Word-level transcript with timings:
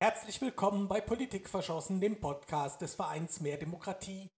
Herzlich 0.00 0.40
willkommen 0.40 0.86
bei 0.86 1.00
Politik 1.00 1.48
verschossen, 1.48 2.00
dem 2.00 2.20
Podcast 2.20 2.80
des 2.80 2.94
Vereins 2.94 3.40
Mehr 3.40 3.56
Demokratie. 3.56 4.30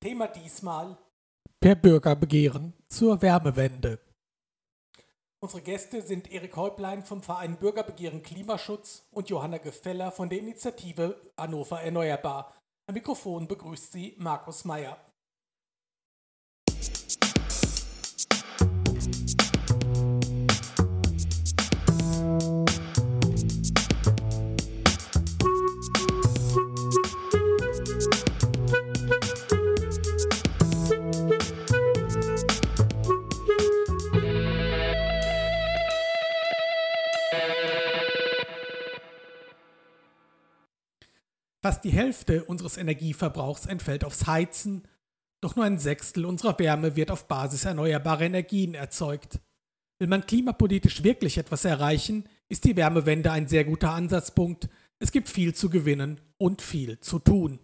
Thema 0.00 0.28
diesmal 0.28 0.96
Per 1.58 1.74
Bürgerbegehren 1.74 2.72
zur 2.86 3.20
Wärmewende. 3.20 3.98
Unsere 5.40 5.62
Gäste 5.62 6.02
sind 6.02 6.30
Erik 6.30 6.54
Häuplein 6.54 7.02
vom 7.02 7.20
Verein 7.20 7.56
Bürgerbegehren 7.56 8.22
Klimaschutz 8.22 9.08
und 9.10 9.28
Johanna 9.28 9.58
Gefeller 9.58 10.12
von 10.12 10.28
der 10.28 10.38
Initiative 10.38 11.20
Hannover 11.36 11.82
Erneuerbar. 11.82 12.54
Am 12.86 12.94
Mikrofon 12.94 13.48
begrüßt 13.48 13.90
sie 13.90 14.14
Markus 14.18 14.64
Meyer. 14.64 15.04
Fast 41.78 41.84
die 41.84 41.96
Hälfte 41.96 42.42
unseres 42.42 42.76
Energieverbrauchs 42.76 43.66
entfällt 43.66 44.02
aufs 44.02 44.26
Heizen, 44.26 44.82
doch 45.40 45.54
nur 45.54 45.64
ein 45.64 45.78
Sechstel 45.78 46.24
unserer 46.26 46.58
Wärme 46.58 46.96
wird 46.96 47.12
auf 47.12 47.28
Basis 47.28 47.66
erneuerbarer 47.66 48.22
Energien 48.22 48.74
erzeugt. 48.74 49.38
Will 50.00 50.08
man 50.08 50.26
klimapolitisch 50.26 51.04
wirklich 51.04 51.38
etwas 51.38 51.64
erreichen, 51.64 52.28
ist 52.48 52.64
die 52.64 52.74
Wärmewende 52.74 53.30
ein 53.30 53.46
sehr 53.46 53.64
guter 53.64 53.92
Ansatzpunkt. 53.92 54.68
Es 54.98 55.12
gibt 55.12 55.28
viel 55.28 55.54
zu 55.54 55.70
gewinnen 55.70 56.20
und 56.36 56.62
viel 56.62 56.98
zu 56.98 57.20
tun. 57.20 57.60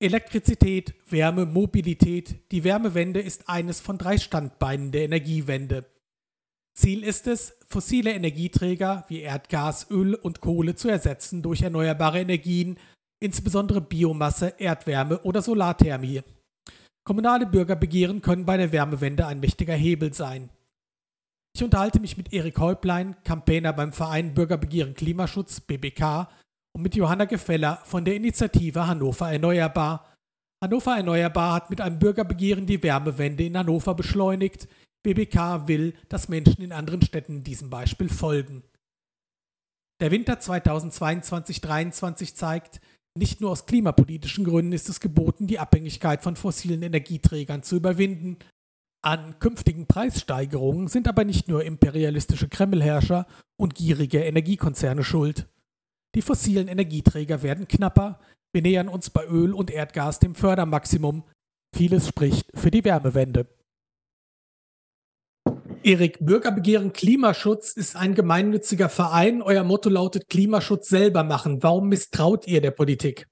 Elektrizität, 0.00 0.92
Wärme, 1.06 1.46
Mobilität. 1.46 2.52
Die 2.52 2.62
Wärmewende 2.62 3.22
ist 3.22 3.48
eines 3.48 3.80
von 3.80 3.96
drei 3.96 4.18
Standbeinen 4.18 4.92
der 4.92 5.04
Energiewende. 5.04 5.86
Ziel 6.74 7.02
ist 7.02 7.26
es, 7.26 7.56
fossile 7.66 8.12
Energieträger 8.12 9.06
wie 9.08 9.22
Erdgas, 9.22 9.90
Öl 9.90 10.14
und 10.14 10.42
Kohle 10.42 10.74
zu 10.74 10.90
ersetzen 10.90 11.40
durch 11.40 11.62
erneuerbare 11.62 12.20
Energien, 12.20 12.78
insbesondere 13.20 13.80
Biomasse, 13.80 14.54
Erdwärme 14.58 15.20
oder 15.22 15.42
Solarthermie. 15.42 16.22
Kommunale 17.04 17.46
Bürgerbegehren 17.46 18.20
können 18.20 18.44
bei 18.44 18.56
der 18.56 18.72
Wärmewende 18.72 19.26
ein 19.26 19.42
wichtiger 19.42 19.74
Hebel 19.74 20.12
sein. 20.12 20.50
Ich 21.54 21.64
unterhalte 21.64 22.00
mich 22.00 22.16
mit 22.16 22.32
Erik 22.32 22.58
Häuplein, 22.58 23.16
Campaigner 23.24 23.72
beim 23.72 23.92
Verein 23.92 24.34
Bürgerbegehren 24.34 24.94
Klimaschutz 24.94 25.60
BBK 25.60 26.28
und 26.72 26.82
mit 26.82 26.94
Johanna 26.94 27.24
Gefeller 27.24 27.80
von 27.84 28.04
der 28.04 28.14
Initiative 28.14 28.86
Hannover 28.86 29.32
Erneuerbar. 29.32 30.14
Hannover 30.62 30.96
Erneuerbar 30.96 31.54
hat 31.54 31.70
mit 31.70 31.80
einem 31.80 31.98
Bürgerbegehren 31.98 32.66
die 32.66 32.82
Wärmewende 32.82 33.44
in 33.44 33.56
Hannover 33.56 33.94
beschleunigt, 33.94 34.68
BBK 35.02 35.66
will, 35.66 35.94
dass 36.08 36.28
Menschen 36.28 36.62
in 36.62 36.72
anderen 36.72 37.02
Städten 37.02 37.42
diesem 37.42 37.70
Beispiel 37.70 38.08
folgen. 38.08 38.62
Der 40.00 40.10
Winter 40.10 40.34
2022-23 40.34 42.34
zeigt, 42.34 42.80
nicht 43.18 43.40
nur 43.40 43.50
aus 43.50 43.66
klimapolitischen 43.66 44.44
Gründen 44.44 44.72
ist 44.72 44.88
es 44.88 45.00
geboten, 45.00 45.46
die 45.46 45.58
Abhängigkeit 45.58 46.22
von 46.22 46.36
fossilen 46.36 46.82
Energieträgern 46.82 47.62
zu 47.62 47.76
überwinden. 47.76 48.38
An 49.02 49.38
künftigen 49.38 49.86
Preissteigerungen 49.86 50.88
sind 50.88 51.06
aber 51.06 51.24
nicht 51.24 51.48
nur 51.48 51.64
imperialistische 51.64 52.48
Kremlherrscher 52.48 53.26
und 53.56 53.74
gierige 53.74 54.24
Energiekonzerne 54.24 55.04
schuld. 55.04 55.48
Die 56.14 56.22
fossilen 56.22 56.68
Energieträger 56.68 57.42
werden 57.42 57.68
knapper, 57.68 58.18
wir 58.52 58.62
nähern 58.62 58.88
uns 58.88 59.10
bei 59.10 59.26
Öl 59.26 59.52
und 59.52 59.70
Erdgas 59.70 60.18
dem 60.20 60.34
Fördermaximum. 60.34 61.24
Vieles 61.76 62.08
spricht 62.08 62.50
für 62.54 62.70
die 62.70 62.84
Wärmewende. 62.84 63.46
Erik, 65.88 66.18
Bürgerbegehren 66.20 66.92
Klimaschutz 66.92 67.72
ist 67.72 67.96
ein 67.96 68.14
gemeinnütziger 68.14 68.90
Verein. 68.90 69.40
Euer 69.40 69.64
Motto 69.64 69.88
lautet 69.88 70.28
Klimaschutz 70.28 70.90
selber 70.90 71.24
machen. 71.24 71.62
Warum 71.62 71.88
misstraut 71.88 72.46
ihr 72.46 72.60
der 72.60 72.72
Politik? 72.72 73.26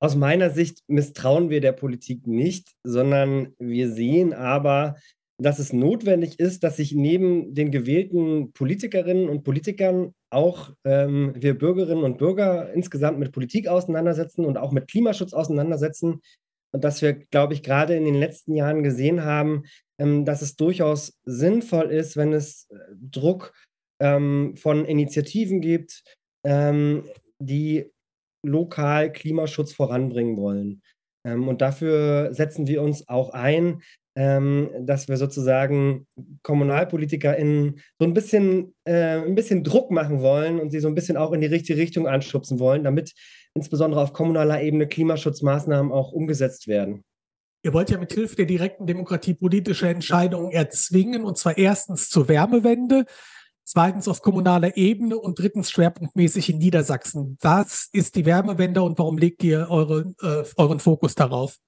Aus 0.00 0.14
meiner 0.14 0.50
Sicht 0.50 0.84
misstrauen 0.86 1.50
wir 1.50 1.60
der 1.60 1.72
Politik 1.72 2.28
nicht, 2.28 2.68
sondern 2.84 3.52
wir 3.58 3.90
sehen 3.90 4.32
aber, 4.32 4.94
dass 5.42 5.58
es 5.58 5.72
notwendig 5.72 6.38
ist, 6.38 6.62
dass 6.62 6.76
sich 6.76 6.92
neben 6.92 7.52
den 7.52 7.72
gewählten 7.72 8.52
Politikerinnen 8.52 9.28
und 9.28 9.42
Politikern 9.42 10.14
auch 10.30 10.70
ähm, 10.84 11.34
wir 11.36 11.58
Bürgerinnen 11.58 12.04
und 12.04 12.18
Bürger 12.18 12.72
insgesamt 12.72 13.18
mit 13.18 13.32
Politik 13.32 13.66
auseinandersetzen 13.66 14.44
und 14.44 14.56
auch 14.56 14.70
mit 14.70 14.88
Klimaschutz 14.88 15.32
auseinandersetzen. 15.32 16.20
Und 16.70 16.84
dass 16.84 17.02
wir, 17.02 17.14
glaube 17.14 17.54
ich, 17.54 17.64
gerade 17.64 17.96
in 17.96 18.04
den 18.04 18.14
letzten 18.14 18.54
Jahren 18.54 18.84
gesehen 18.84 19.24
haben, 19.24 19.64
dass 19.98 20.42
es 20.42 20.56
durchaus 20.56 21.18
sinnvoll 21.24 21.90
ist, 21.90 22.16
wenn 22.16 22.32
es 22.32 22.68
äh, 22.70 22.76
Druck 23.10 23.52
ähm, 24.00 24.54
von 24.56 24.84
Initiativen 24.84 25.60
gibt, 25.60 26.02
ähm, 26.44 27.04
die 27.38 27.90
lokal 28.44 29.12
Klimaschutz 29.12 29.72
voranbringen 29.72 30.36
wollen. 30.36 30.82
Ähm, 31.26 31.48
und 31.48 31.60
dafür 31.60 32.32
setzen 32.32 32.66
wir 32.66 32.82
uns 32.82 33.08
auch 33.08 33.30
ein, 33.30 33.82
ähm, 34.16 34.70
dass 34.80 35.08
wir 35.08 35.16
sozusagen 35.16 36.06
KommunalpolitikerInnen 36.42 37.80
so 37.98 38.04
ein 38.04 38.14
bisschen, 38.14 38.74
äh, 38.84 39.18
ein 39.18 39.34
bisschen 39.34 39.62
Druck 39.64 39.90
machen 39.90 40.20
wollen 40.22 40.58
und 40.60 40.70
sie 40.70 40.80
so 40.80 40.88
ein 40.88 40.94
bisschen 40.94 41.16
auch 41.16 41.32
in 41.32 41.40
die 41.40 41.46
richtige 41.46 41.78
Richtung 41.78 42.08
anschubsen 42.08 42.58
wollen, 42.58 42.84
damit 42.84 43.12
insbesondere 43.54 44.00
auf 44.00 44.12
kommunaler 44.12 44.62
Ebene 44.62 44.88
Klimaschutzmaßnahmen 44.88 45.92
auch 45.92 46.12
umgesetzt 46.12 46.66
werden. 46.68 47.04
Ihr 47.62 47.72
wollt 47.72 47.90
ja 47.90 47.98
mit 47.98 48.12
Hilfe 48.12 48.36
der 48.36 48.46
direkten 48.46 48.86
Demokratie 48.86 49.34
politische 49.34 49.88
Entscheidungen 49.88 50.52
erzwingen, 50.52 51.24
und 51.24 51.38
zwar 51.38 51.58
erstens 51.58 52.08
zur 52.08 52.28
Wärmewende, 52.28 53.04
zweitens 53.64 54.06
auf 54.06 54.22
kommunaler 54.22 54.76
Ebene 54.76 55.18
und 55.18 55.38
drittens 55.38 55.70
schwerpunktmäßig 55.70 56.50
in 56.50 56.58
Niedersachsen. 56.58 57.36
Was 57.40 57.88
ist 57.92 58.14
die 58.14 58.24
Wärmewende 58.26 58.82
und 58.82 58.98
warum 58.98 59.18
legt 59.18 59.42
ihr 59.42 59.68
eure, 59.70 60.14
äh, 60.22 60.44
euren 60.56 60.78
Fokus 60.78 61.14
darauf? 61.14 61.58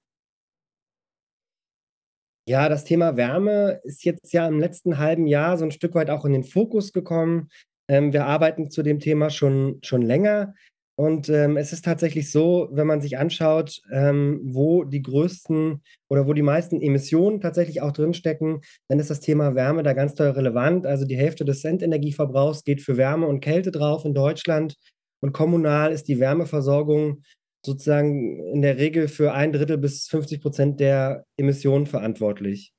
Ja, 2.48 2.68
das 2.68 2.84
Thema 2.84 3.16
Wärme 3.16 3.80
ist 3.84 4.04
jetzt 4.04 4.32
ja 4.32 4.46
im 4.46 4.58
letzten 4.58 4.98
halben 4.98 5.26
Jahr 5.26 5.58
so 5.58 5.64
ein 5.64 5.70
Stück 5.70 5.94
weit 5.94 6.10
auch 6.10 6.24
in 6.24 6.32
den 6.32 6.44
Fokus 6.44 6.92
gekommen. 6.92 7.50
Ähm, 7.88 8.12
wir 8.12 8.26
arbeiten 8.26 8.70
zu 8.70 8.82
dem 8.82 8.98
Thema 8.98 9.30
schon, 9.30 9.80
schon 9.82 10.02
länger. 10.02 10.54
Und 11.00 11.30
ähm, 11.30 11.56
es 11.56 11.72
ist 11.72 11.86
tatsächlich 11.86 12.30
so, 12.30 12.68
wenn 12.72 12.86
man 12.86 13.00
sich 13.00 13.16
anschaut, 13.16 13.80
ähm, 13.90 14.38
wo 14.44 14.84
die 14.84 15.00
größten 15.00 15.82
oder 16.10 16.26
wo 16.26 16.34
die 16.34 16.42
meisten 16.42 16.78
Emissionen 16.78 17.40
tatsächlich 17.40 17.80
auch 17.80 17.92
drinstecken, 17.92 18.60
dann 18.88 18.98
ist 18.98 19.08
das 19.08 19.20
Thema 19.20 19.54
Wärme 19.54 19.82
da 19.82 19.94
ganz 19.94 20.14
doll 20.14 20.28
relevant. 20.28 20.84
Also 20.84 21.06
die 21.06 21.16
Hälfte 21.16 21.46
des 21.46 21.62
Centenergieverbrauchs 21.62 22.64
geht 22.64 22.82
für 22.82 22.98
Wärme 22.98 23.28
und 23.28 23.40
Kälte 23.40 23.70
drauf 23.70 24.04
in 24.04 24.12
Deutschland. 24.12 24.74
Und 25.22 25.32
kommunal 25.32 25.90
ist 25.90 26.06
die 26.06 26.20
Wärmeversorgung 26.20 27.22
sozusagen 27.64 28.52
in 28.52 28.60
der 28.60 28.76
Regel 28.76 29.08
für 29.08 29.32
ein 29.32 29.54
Drittel 29.54 29.78
bis 29.78 30.06
50 30.06 30.42
Prozent 30.42 30.80
der 30.80 31.24
Emissionen 31.38 31.86
verantwortlich. 31.86 32.74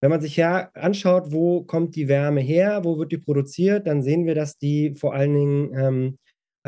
Wenn 0.00 0.10
man 0.10 0.20
sich 0.20 0.36
her 0.36 0.70
anschaut, 0.74 1.32
wo 1.32 1.64
kommt 1.64 1.96
die 1.96 2.06
Wärme 2.06 2.40
her, 2.40 2.84
wo 2.84 2.98
wird 2.98 3.10
die 3.10 3.18
produziert, 3.18 3.88
dann 3.88 4.04
sehen 4.04 4.26
wir, 4.26 4.36
dass 4.36 4.58
die 4.58 4.94
vor 4.94 5.12
allen 5.12 5.34
Dingen 5.34 5.74
ähm, 5.74 6.18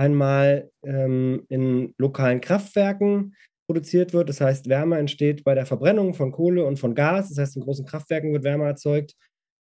einmal 0.01 0.71
ähm, 0.83 1.45
in 1.51 1.95
lokalen 1.99 2.41
Kraftwerken 2.41 3.35
produziert 3.69 4.15
wird. 4.15 4.31
Das 4.31 4.41
heißt, 4.41 4.69
Wärme 4.69 4.99
entsteht 4.99 5.45
bei 5.45 5.55
der 5.55 5.67
Verbrennung 5.67 6.15
von 6.15 6.33
Kohle 6.33 6.65
und 6.65 6.79
von 6.79 6.95
Gas. 6.95 7.29
Das 7.29 7.39
heißt, 7.39 7.57
in 7.57 7.63
großen 7.63 7.85
Kraftwerken 7.85 8.33
wird 8.33 8.43
Wärme 8.43 8.65
erzeugt. 8.65 9.15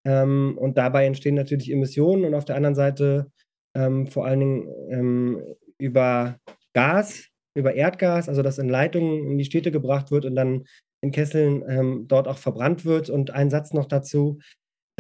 Ähm, 0.06 0.56
und 0.58 0.78
dabei 0.78 1.04
entstehen 1.04 1.34
natürlich 1.34 1.70
Emissionen 1.70 2.24
und 2.24 2.34
auf 2.34 2.46
der 2.46 2.56
anderen 2.56 2.74
Seite 2.74 3.30
ähm, 3.76 4.06
vor 4.06 4.24
allen 4.24 4.40
Dingen 4.40 4.68
ähm, 4.90 5.42
über 5.78 6.38
Gas, 6.72 7.26
über 7.54 7.75
Erdgas, 7.75 8.28
also 8.28 8.43
das 8.43 8.58
in 8.58 8.70
Leitungen 8.70 9.31
in 9.31 9.38
die 9.38 9.44
Städte 9.44 9.70
gebracht 9.70 10.10
wird 10.10 10.25
und 10.25 10.36
dann 10.36 10.64
in 11.02 11.12
Kesseln 11.12 11.62
ähm, 11.69 12.06
dort 12.08 12.28
auch 12.28 12.38
verbrannt 12.38 12.86
wird. 12.86 13.10
Und 13.10 13.31
ein 13.31 13.50
Satz 13.50 13.75
noch 13.75 13.86
dazu 13.86 14.38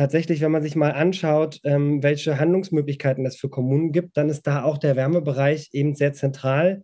tatsächlich, 0.00 0.40
wenn 0.40 0.50
man 0.50 0.62
sich 0.62 0.76
mal 0.76 0.92
anschaut, 0.92 1.60
ähm, 1.62 2.02
welche 2.02 2.38
Handlungsmöglichkeiten 2.38 3.26
es 3.26 3.36
für 3.36 3.50
Kommunen 3.50 3.92
gibt, 3.92 4.16
dann 4.16 4.30
ist 4.30 4.46
da 4.46 4.64
auch 4.64 4.78
der 4.78 4.96
Wärmebereich 4.96 5.68
eben 5.72 5.94
sehr 5.94 6.14
zentral. 6.14 6.82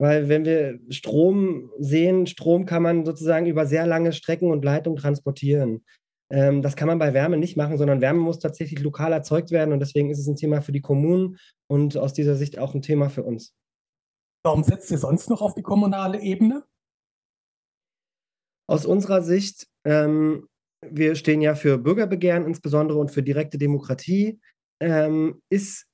Weil 0.00 0.28
wenn 0.28 0.44
wir 0.44 0.80
Strom 0.90 1.70
sehen, 1.78 2.26
Strom 2.26 2.66
kann 2.66 2.82
man 2.82 3.04
sozusagen 3.04 3.46
über 3.46 3.64
sehr 3.64 3.86
lange 3.86 4.12
Strecken 4.12 4.50
und 4.50 4.64
Leitungen 4.64 4.98
transportieren. 4.98 5.84
Ähm, 6.30 6.60
das 6.60 6.74
kann 6.74 6.88
man 6.88 6.98
bei 6.98 7.14
Wärme 7.14 7.36
nicht 7.36 7.56
machen, 7.56 7.78
sondern 7.78 8.00
Wärme 8.00 8.20
muss 8.20 8.40
tatsächlich 8.40 8.80
lokal 8.80 9.12
erzeugt 9.12 9.52
werden 9.52 9.72
und 9.72 9.78
deswegen 9.78 10.10
ist 10.10 10.18
es 10.18 10.26
ein 10.26 10.36
Thema 10.36 10.60
für 10.60 10.72
die 10.72 10.80
Kommunen 10.80 11.38
und 11.68 11.96
aus 11.96 12.12
dieser 12.12 12.34
Sicht 12.34 12.58
auch 12.58 12.74
ein 12.74 12.82
Thema 12.82 13.08
für 13.08 13.22
uns. 13.22 13.54
Warum 14.42 14.64
setzt 14.64 14.90
ihr 14.90 14.98
sonst 14.98 15.30
noch 15.30 15.42
auf 15.42 15.54
die 15.54 15.62
kommunale 15.62 16.20
Ebene? 16.20 16.64
Aus 18.68 18.84
unserer 18.84 19.22
Sicht 19.22 19.68
ähm, 19.84 20.48
wir 20.86 21.14
stehen 21.14 21.40
ja 21.40 21.54
für 21.54 21.78
Bürgerbegehren 21.78 22.46
insbesondere 22.46 22.98
und 22.98 23.10
für 23.10 23.22
direkte 23.22 23.58
Demokratie, 23.58 24.40
ähm, 24.80 25.40
ist 25.50 25.88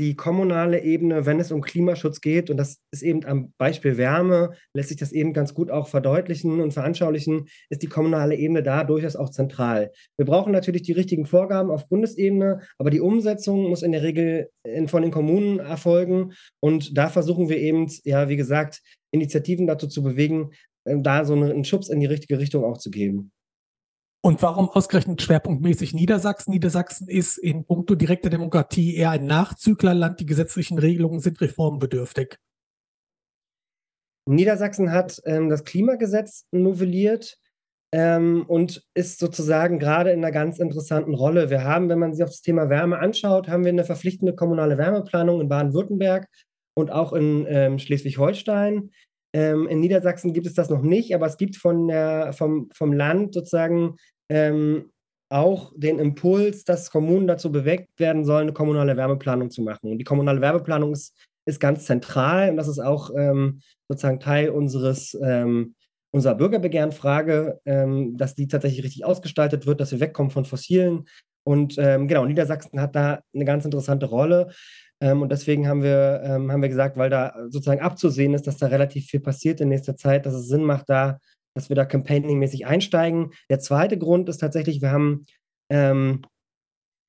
die 0.00 0.16
kommunale 0.16 0.82
Ebene, 0.82 1.26
wenn 1.26 1.40
es 1.40 1.52
um 1.52 1.60
Klimaschutz 1.60 2.22
geht, 2.22 2.48
und 2.48 2.56
das 2.56 2.78
ist 2.90 3.02
eben 3.02 3.22
am 3.26 3.52
Beispiel 3.58 3.98
Wärme, 3.98 4.52
lässt 4.74 4.88
sich 4.88 4.96
das 4.96 5.12
eben 5.12 5.34
ganz 5.34 5.52
gut 5.52 5.70
auch 5.70 5.88
verdeutlichen 5.88 6.62
und 6.62 6.72
veranschaulichen, 6.72 7.48
ist 7.68 7.82
die 7.82 7.86
kommunale 7.88 8.34
Ebene 8.34 8.62
da 8.62 8.82
durchaus 8.82 9.14
auch 9.14 9.28
zentral. 9.28 9.92
Wir 10.16 10.24
brauchen 10.24 10.52
natürlich 10.52 10.82
die 10.82 10.92
richtigen 10.92 11.26
Vorgaben 11.26 11.70
auf 11.70 11.86
Bundesebene, 11.86 12.62
aber 12.78 12.88
die 12.88 13.00
Umsetzung 13.00 13.68
muss 13.68 13.82
in 13.82 13.92
der 13.92 14.02
Regel 14.02 14.48
in, 14.64 14.88
von 14.88 15.02
den 15.02 15.10
Kommunen 15.10 15.58
erfolgen. 15.58 16.32
Und 16.60 16.96
da 16.96 17.10
versuchen 17.10 17.50
wir 17.50 17.58
eben, 17.58 17.86
ja, 18.04 18.30
wie 18.30 18.36
gesagt, 18.36 18.80
Initiativen 19.12 19.66
dazu 19.66 19.86
zu 19.86 20.02
bewegen, 20.02 20.52
äh, 20.86 20.96
da 20.98 21.26
so 21.26 21.34
einen 21.34 21.64
Schubs 21.64 21.90
in 21.90 22.00
die 22.00 22.06
richtige 22.06 22.38
Richtung 22.38 22.64
auch 22.64 22.78
zu 22.78 22.90
geben. 22.90 23.32
Und 24.22 24.42
warum 24.42 24.68
ausgerechnet 24.68 25.22
schwerpunktmäßig 25.22 25.94
Niedersachsen? 25.94 26.50
Niedersachsen 26.50 27.08
ist 27.08 27.38
in 27.38 27.64
puncto 27.64 27.94
direkter 27.94 28.28
Demokratie 28.28 28.94
eher 28.94 29.10
ein 29.10 29.24
Nachzüglerland. 29.24 30.20
Die 30.20 30.26
gesetzlichen 30.26 30.78
Regelungen 30.78 31.20
sind 31.20 31.40
reformbedürftig. 31.40 32.36
Niedersachsen 34.26 34.92
hat 34.92 35.20
ähm, 35.24 35.48
das 35.48 35.64
Klimagesetz 35.64 36.46
novelliert 36.50 37.38
ähm, 37.92 38.44
und 38.46 38.84
ist 38.94 39.18
sozusagen 39.18 39.78
gerade 39.78 40.10
in 40.10 40.18
einer 40.18 40.32
ganz 40.32 40.58
interessanten 40.58 41.14
Rolle. 41.14 41.48
Wir 41.48 41.64
haben, 41.64 41.88
wenn 41.88 41.98
man 41.98 42.12
sich 42.12 42.22
auf 42.22 42.30
das 42.30 42.42
Thema 42.42 42.68
Wärme 42.68 42.98
anschaut, 42.98 43.48
haben 43.48 43.64
wir 43.64 43.70
eine 43.70 43.84
verpflichtende 43.84 44.34
kommunale 44.34 44.76
Wärmeplanung 44.76 45.40
in 45.40 45.48
Baden-Württemberg 45.48 46.28
und 46.74 46.92
auch 46.92 47.14
in 47.14 47.46
ähm, 47.48 47.78
Schleswig-Holstein. 47.78 48.90
Ähm, 49.32 49.68
in 49.68 49.80
Niedersachsen 49.80 50.32
gibt 50.32 50.46
es 50.46 50.54
das 50.54 50.70
noch 50.70 50.82
nicht, 50.82 51.14
aber 51.14 51.26
es 51.26 51.36
gibt 51.36 51.56
von 51.56 51.88
der, 51.88 52.32
vom, 52.32 52.68
vom 52.72 52.92
Land 52.92 53.34
sozusagen 53.34 53.96
ähm, 54.28 54.90
auch 55.30 55.72
den 55.76 55.98
Impuls, 55.98 56.64
dass 56.64 56.90
Kommunen 56.90 57.28
dazu 57.28 57.52
bewegt 57.52 58.00
werden 58.00 58.24
sollen, 58.24 58.42
eine 58.42 58.52
kommunale 58.52 58.96
Wärmeplanung 58.96 59.50
zu 59.50 59.62
machen. 59.62 59.92
Und 59.92 59.98
die 59.98 60.04
kommunale 60.04 60.40
Wärmeplanung 60.40 60.92
ist, 60.92 61.16
ist 61.46 61.60
ganz 61.60 61.86
zentral 61.86 62.50
und 62.50 62.56
das 62.56 62.68
ist 62.68 62.80
auch 62.80 63.10
ähm, 63.16 63.60
sozusagen 63.88 64.20
Teil 64.20 64.50
unseres, 64.50 65.16
ähm, 65.22 65.74
unserer 66.12 66.34
Bürgerbegehrenfrage, 66.34 67.60
ähm, 67.64 68.16
dass 68.16 68.34
die 68.34 68.48
tatsächlich 68.48 68.84
richtig 68.84 69.04
ausgestaltet 69.04 69.66
wird, 69.66 69.80
dass 69.80 69.92
wir 69.92 70.00
wegkommen 70.00 70.30
von 70.30 70.44
fossilen. 70.44 71.04
Und 71.44 71.76
ähm, 71.78 72.08
genau, 72.08 72.26
Niedersachsen 72.26 72.80
hat 72.80 72.96
da 72.96 73.20
eine 73.32 73.44
ganz 73.44 73.64
interessante 73.64 74.06
Rolle. 74.06 74.50
Ähm, 75.00 75.22
und 75.22 75.32
deswegen 75.32 75.68
haben 75.68 75.82
wir, 75.82 76.22
ähm, 76.24 76.52
haben 76.52 76.62
wir 76.62 76.68
gesagt, 76.68 76.96
weil 76.96 77.10
da 77.10 77.34
sozusagen 77.48 77.80
abzusehen 77.80 78.34
ist, 78.34 78.46
dass 78.46 78.58
da 78.58 78.66
relativ 78.66 79.06
viel 79.06 79.20
passiert 79.20 79.60
in 79.60 79.68
nächster 79.68 79.96
Zeit, 79.96 80.26
dass 80.26 80.34
es 80.34 80.48
Sinn 80.48 80.64
macht, 80.64 80.88
da, 80.88 81.18
dass 81.54 81.68
wir 81.68 81.76
da 81.76 81.84
campaigning-mäßig 81.84 82.66
einsteigen. 82.66 83.30
Der 83.48 83.60
zweite 83.60 83.98
Grund 83.98 84.28
ist 84.28 84.38
tatsächlich, 84.38 84.82
wir 84.82 84.90
haben 84.90 85.24
ähm, 85.70 86.22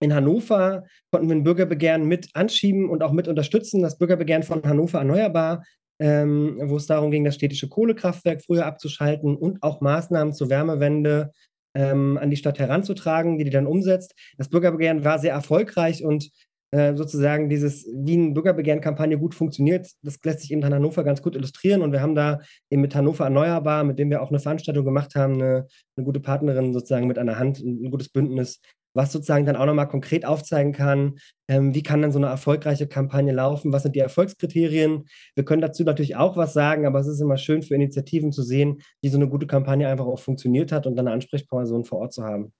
in 0.01 0.15
Hannover 0.15 0.83
konnten 1.11 1.29
wir 1.29 1.35
ein 1.35 1.43
Bürgerbegehren 1.43 2.07
mit 2.07 2.29
anschieben 2.33 2.89
und 2.89 3.03
auch 3.03 3.11
mit 3.11 3.27
unterstützen. 3.27 3.83
Das 3.83 3.97
Bürgerbegehren 3.97 4.43
von 4.43 4.63
Hannover 4.63 4.97
Erneuerbar, 4.97 5.63
ähm, 5.99 6.59
wo 6.63 6.77
es 6.77 6.87
darum 6.87 7.11
ging, 7.11 7.23
das 7.23 7.35
städtische 7.35 7.69
Kohlekraftwerk 7.69 8.41
früher 8.41 8.65
abzuschalten 8.65 9.35
und 9.35 9.61
auch 9.61 9.79
Maßnahmen 9.81 10.33
zur 10.33 10.49
Wärmewende 10.49 11.31
ähm, 11.75 12.17
an 12.17 12.31
die 12.31 12.35
Stadt 12.35 12.57
heranzutragen, 12.57 13.37
die 13.37 13.43
die 13.43 13.51
dann 13.51 13.67
umsetzt. 13.67 14.15
Das 14.37 14.49
Bürgerbegehren 14.49 15.05
war 15.05 15.19
sehr 15.19 15.33
erfolgreich 15.33 16.03
und 16.03 16.31
äh, 16.71 16.95
sozusagen 16.95 17.49
dieses 17.49 17.85
Wien 17.85 18.33
Bürgerbegehren-Kampagne 18.33 19.17
gut 19.17 19.35
funktioniert. 19.35 19.89
Das 20.01 20.19
lässt 20.23 20.39
sich 20.39 20.51
eben 20.51 20.61
in 20.63 20.73
Hannover 20.73 21.03
ganz 21.03 21.21
gut 21.21 21.35
illustrieren. 21.35 21.81
Und 21.81 21.91
wir 21.91 22.01
haben 22.01 22.15
da 22.15 22.39
eben 22.69 22.81
mit 22.81 22.95
Hannover 22.95 23.25
Erneuerbar, 23.25 23.83
mit 23.83 23.99
dem 23.99 24.09
wir 24.09 24.21
auch 24.21 24.29
eine 24.29 24.39
Veranstaltung 24.39 24.85
gemacht 24.85 25.15
haben, 25.15 25.33
eine, 25.33 25.67
eine 25.95 26.05
gute 26.05 26.21
Partnerin 26.21 26.73
sozusagen 26.73 27.07
mit 27.07 27.17
der 27.17 27.37
Hand, 27.37 27.59
ein, 27.59 27.83
ein 27.83 27.91
gutes 27.91 28.09
Bündnis, 28.09 28.61
was 28.93 29.11
sozusagen 29.11 29.45
dann 29.45 29.55
auch 29.55 29.65
nochmal 29.65 29.87
konkret 29.87 30.25
aufzeigen 30.25 30.73
kann, 30.73 31.15
ähm, 31.47 31.73
wie 31.73 31.83
kann 31.83 32.01
dann 32.01 32.11
so 32.11 32.19
eine 32.19 32.27
erfolgreiche 32.27 32.87
Kampagne 32.87 33.33
laufen, 33.33 33.71
was 33.71 33.83
sind 33.83 33.95
die 33.95 33.99
Erfolgskriterien. 33.99 35.05
Wir 35.35 35.45
können 35.45 35.61
dazu 35.61 35.83
natürlich 35.83 36.15
auch 36.15 36.37
was 36.37 36.53
sagen, 36.53 36.85
aber 36.85 36.99
es 36.99 37.07
ist 37.07 37.21
immer 37.21 37.37
schön 37.37 37.61
für 37.61 37.75
Initiativen 37.75 38.31
zu 38.31 38.43
sehen, 38.43 38.81
wie 39.01 39.09
so 39.09 39.17
eine 39.17 39.29
gute 39.29 39.47
Kampagne 39.47 39.87
einfach 39.87 40.05
auch 40.05 40.19
funktioniert 40.19 40.71
hat 40.71 40.87
und 40.87 40.95
dann 40.95 41.07
eine 41.07 41.15
Ansprechperson 41.15 41.85
vor 41.85 41.99
Ort 41.99 42.13
zu 42.13 42.23
haben. 42.23 42.53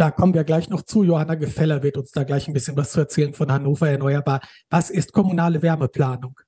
Da 0.00 0.10
kommen 0.10 0.32
wir 0.32 0.44
gleich 0.44 0.70
noch 0.70 0.80
zu. 0.80 1.04
Johanna 1.04 1.34
Gefeller 1.34 1.82
wird 1.82 1.98
uns 1.98 2.10
da 2.10 2.24
gleich 2.24 2.48
ein 2.48 2.54
bisschen 2.54 2.74
was 2.74 2.92
zu 2.92 3.00
erzählen 3.00 3.34
von 3.34 3.52
Hannover 3.52 3.86
Erneuerbar. 3.86 4.40
Was 4.70 4.88
ist 4.88 5.12
kommunale 5.12 5.60
Wärmeplanung? 5.60 6.40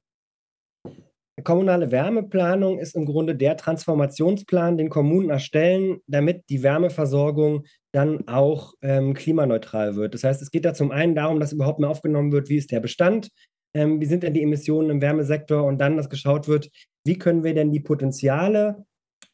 Kommunale 1.44 1.90
Wärmeplanung 1.90 2.78
ist 2.78 2.96
im 2.96 3.04
Grunde 3.04 3.36
der 3.36 3.58
Transformationsplan, 3.58 4.78
den 4.78 4.88
Kommunen 4.88 5.28
erstellen, 5.28 5.98
damit 6.06 6.48
die 6.48 6.62
Wärmeversorgung 6.62 7.66
dann 7.92 8.26
auch 8.26 8.72
ähm, 8.80 9.12
klimaneutral 9.12 9.96
wird. 9.96 10.14
Das 10.14 10.24
heißt, 10.24 10.40
es 10.40 10.50
geht 10.50 10.64
da 10.64 10.72
zum 10.72 10.90
einen 10.90 11.14
darum, 11.14 11.38
dass 11.38 11.52
überhaupt 11.52 11.78
mal 11.78 11.88
aufgenommen 11.88 12.32
wird, 12.32 12.48
wie 12.48 12.56
ist 12.56 12.72
der 12.72 12.80
Bestand, 12.80 13.28
ähm, 13.74 14.00
wie 14.00 14.06
sind 14.06 14.22
denn 14.22 14.32
die 14.32 14.42
Emissionen 14.42 14.88
im 14.88 15.02
Wärmesektor 15.02 15.62
und 15.64 15.76
dann, 15.76 15.98
dass 15.98 16.08
geschaut 16.08 16.48
wird, 16.48 16.70
wie 17.04 17.18
können 17.18 17.44
wir 17.44 17.52
denn 17.52 17.70
die 17.70 17.80
Potenziale 17.80 18.86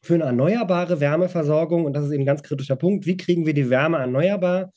für 0.04 0.14
eine 0.14 0.24
erneuerbare 0.24 1.00
Wärmeversorgung, 1.00 1.84
und 1.84 1.92
das 1.92 2.06
ist 2.06 2.12
eben 2.12 2.22
ein 2.22 2.26
ganz 2.26 2.42
kritischer 2.42 2.76
Punkt, 2.76 3.06
wie 3.06 3.16
kriegen 3.16 3.46
wir 3.46 3.54
die 3.54 3.70
Wärme 3.70 3.98
erneuerbar, 3.98 4.72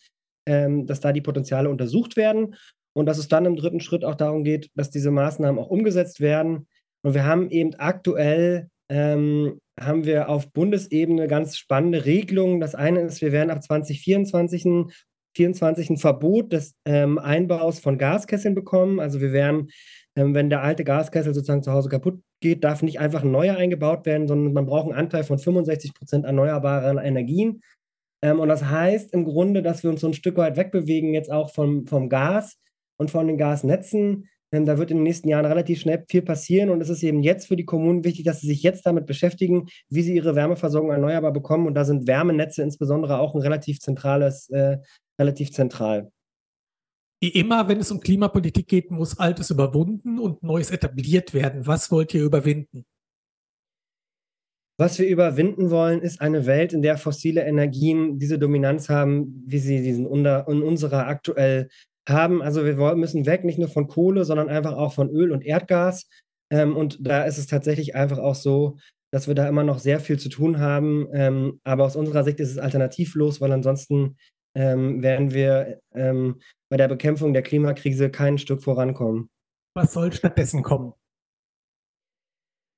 ähm, 0.47 0.85
dass 0.87 0.99
da 0.99 1.11
die 1.11 1.21
Potenziale 1.21 1.69
untersucht 1.69 2.17
werden 2.17 2.55
und 2.93 3.05
dass 3.05 3.17
es 3.17 3.27
dann 3.27 3.45
im 3.45 3.55
dritten 3.55 3.79
Schritt 3.79 4.03
auch 4.03 4.15
darum 4.15 4.43
geht, 4.43 4.69
dass 4.75 4.89
diese 4.89 5.11
Maßnahmen 5.11 5.61
auch 5.61 5.69
umgesetzt 5.69 6.19
werden. 6.19 6.67
Und 7.03 7.13
wir 7.13 7.25
haben 7.25 7.49
eben 7.49 7.75
aktuell 7.75 8.69
ähm, 8.91 9.59
haben 9.79 10.05
wir 10.05 10.27
auf 10.27 10.51
Bundesebene 10.51 11.27
ganz 11.27 11.57
spannende 11.57 12.05
Regelungen. 12.05 12.59
Das 12.59 12.75
eine 12.75 13.01
ist, 13.01 13.21
wir 13.21 13.31
werden 13.31 13.49
ab 13.49 13.63
2024 13.63 14.65
ein, 14.65 14.91
24 15.37 15.91
ein 15.91 15.97
Verbot 15.97 16.51
des 16.51 16.75
ähm, 16.85 17.17
Einbaus 17.17 17.79
von 17.79 17.97
Gaskesseln 17.97 18.53
bekommen. 18.53 18.99
Also 18.99 19.21
wir 19.21 19.31
werden, 19.31 19.69
ähm, 20.15 20.33
wenn 20.33 20.49
der 20.49 20.61
alte 20.61 20.83
Gaskessel 20.83 21.33
sozusagen 21.33 21.63
zu 21.63 21.71
Hause 21.71 21.89
kaputt 21.89 22.21
geht, 22.41 22.63
darf 22.63 22.81
nicht 22.81 22.99
einfach 22.99 23.23
ein 23.23 23.31
neuer 23.31 23.55
eingebaut 23.55 24.05
werden, 24.05 24.27
sondern 24.27 24.53
man 24.53 24.65
braucht 24.65 24.89
einen 24.89 24.99
Anteil 24.99 25.23
von 25.23 25.39
65 25.39 25.93
Prozent 25.93 26.25
erneuerbaren 26.25 26.97
Energien. 26.97 27.61
Ähm, 28.21 28.39
und 28.39 28.49
das 28.49 28.65
heißt 28.65 29.13
im 29.13 29.25
Grunde, 29.25 29.61
dass 29.61 29.83
wir 29.83 29.89
uns 29.89 30.01
so 30.01 30.07
ein 30.07 30.13
Stück 30.13 30.37
weit 30.37 30.57
wegbewegen, 30.57 31.13
jetzt 31.13 31.31
auch 31.31 31.51
vom, 31.53 31.85
vom 31.85 32.09
Gas 32.09 32.57
und 32.97 33.09
von 33.09 33.27
den 33.27 33.37
Gasnetzen. 33.37 34.27
Ähm, 34.51 34.65
da 34.65 34.77
wird 34.77 34.91
in 34.91 34.97
den 34.97 35.03
nächsten 35.03 35.29
Jahren 35.29 35.45
relativ 35.45 35.79
schnell 35.79 36.03
viel 36.09 36.21
passieren 36.21 36.69
und 36.69 36.81
es 36.81 36.89
ist 36.89 37.03
eben 37.03 37.23
jetzt 37.23 37.47
für 37.47 37.55
die 37.55 37.65
Kommunen 37.65 38.03
wichtig, 38.03 38.25
dass 38.25 38.41
sie 38.41 38.47
sich 38.47 38.63
jetzt 38.63 38.85
damit 38.85 39.05
beschäftigen, 39.05 39.67
wie 39.89 40.01
sie 40.01 40.15
ihre 40.15 40.35
Wärmeversorgung 40.35 40.91
erneuerbar 40.91 41.31
bekommen. 41.31 41.67
Und 41.67 41.75
da 41.75 41.85
sind 41.85 42.07
Wärmenetze 42.07 42.61
insbesondere 42.63 43.19
auch 43.19 43.33
ein 43.33 43.41
relativ 43.41 43.79
zentrales, 43.79 44.49
äh, 44.49 44.77
relativ 45.19 45.51
zentral. 45.51 46.11
Immer, 47.23 47.67
wenn 47.67 47.79
es 47.79 47.91
um 47.91 47.99
Klimapolitik 47.99 48.67
geht, 48.67 48.89
muss 48.89 49.19
Altes 49.19 49.51
überwunden 49.51 50.17
und 50.17 50.41
Neues 50.41 50.71
etabliert 50.71 51.35
werden. 51.35 51.67
Was 51.67 51.91
wollt 51.91 52.15
ihr 52.15 52.23
überwinden? 52.23 52.83
Was 54.79 54.97
wir 54.97 55.07
überwinden 55.07 55.69
wollen, 55.69 56.01
ist 56.01 56.19
eine 56.19 56.47
Welt, 56.47 56.73
in 56.73 56.81
der 56.81 56.97
fossile 56.97 57.43
Energien 57.43 58.17
diese 58.17 58.39
Dominanz 58.39 58.89
haben, 58.89 59.43
wie 59.45 59.59
sie 59.59 59.83
diesen 59.83 60.07
unter, 60.07 60.47
in 60.47 60.63
unserer 60.63 61.05
aktuell 61.05 61.69
haben. 62.09 62.41
Also 62.41 62.65
wir 62.65 62.95
müssen 62.95 63.27
weg, 63.27 63.43
nicht 63.43 63.59
nur 63.59 63.67
von 63.67 63.87
Kohle, 63.87 64.25
sondern 64.25 64.49
einfach 64.49 64.73
auch 64.73 64.93
von 64.93 65.11
Öl 65.11 65.31
und 65.31 65.45
Erdgas. 65.45 66.07
Ähm, 66.51 66.75
und 66.75 66.97
da 67.05 67.25
ist 67.25 67.37
es 67.37 67.45
tatsächlich 67.45 67.93
einfach 67.93 68.17
auch 68.17 68.33
so, 68.33 68.77
dass 69.11 69.27
wir 69.27 69.35
da 69.35 69.47
immer 69.47 69.63
noch 69.63 69.77
sehr 69.77 69.99
viel 69.99 70.17
zu 70.17 70.29
tun 70.29 70.57
haben. 70.57 71.07
Ähm, 71.13 71.59
aber 71.63 71.83
aus 71.83 71.95
unserer 71.95 72.23
Sicht 72.23 72.39
ist 72.39 72.49
es 72.49 72.57
alternativlos, 72.57 73.41
weil 73.41 73.51
ansonsten 73.51 74.17
ähm, 74.55 75.03
werden 75.03 75.35
wir 75.35 75.79
ähm, 75.93 76.39
bei 76.71 76.77
der 76.77 76.87
Bekämpfung 76.87 77.33
der 77.33 77.43
Klimakrise 77.43 78.09
kein 78.09 78.37
Stück 78.37 78.63
vorankommen. 78.63 79.29
Was 79.75 79.91
soll 79.91 80.13
stattdessen 80.13 80.63
kommen? 80.63 80.93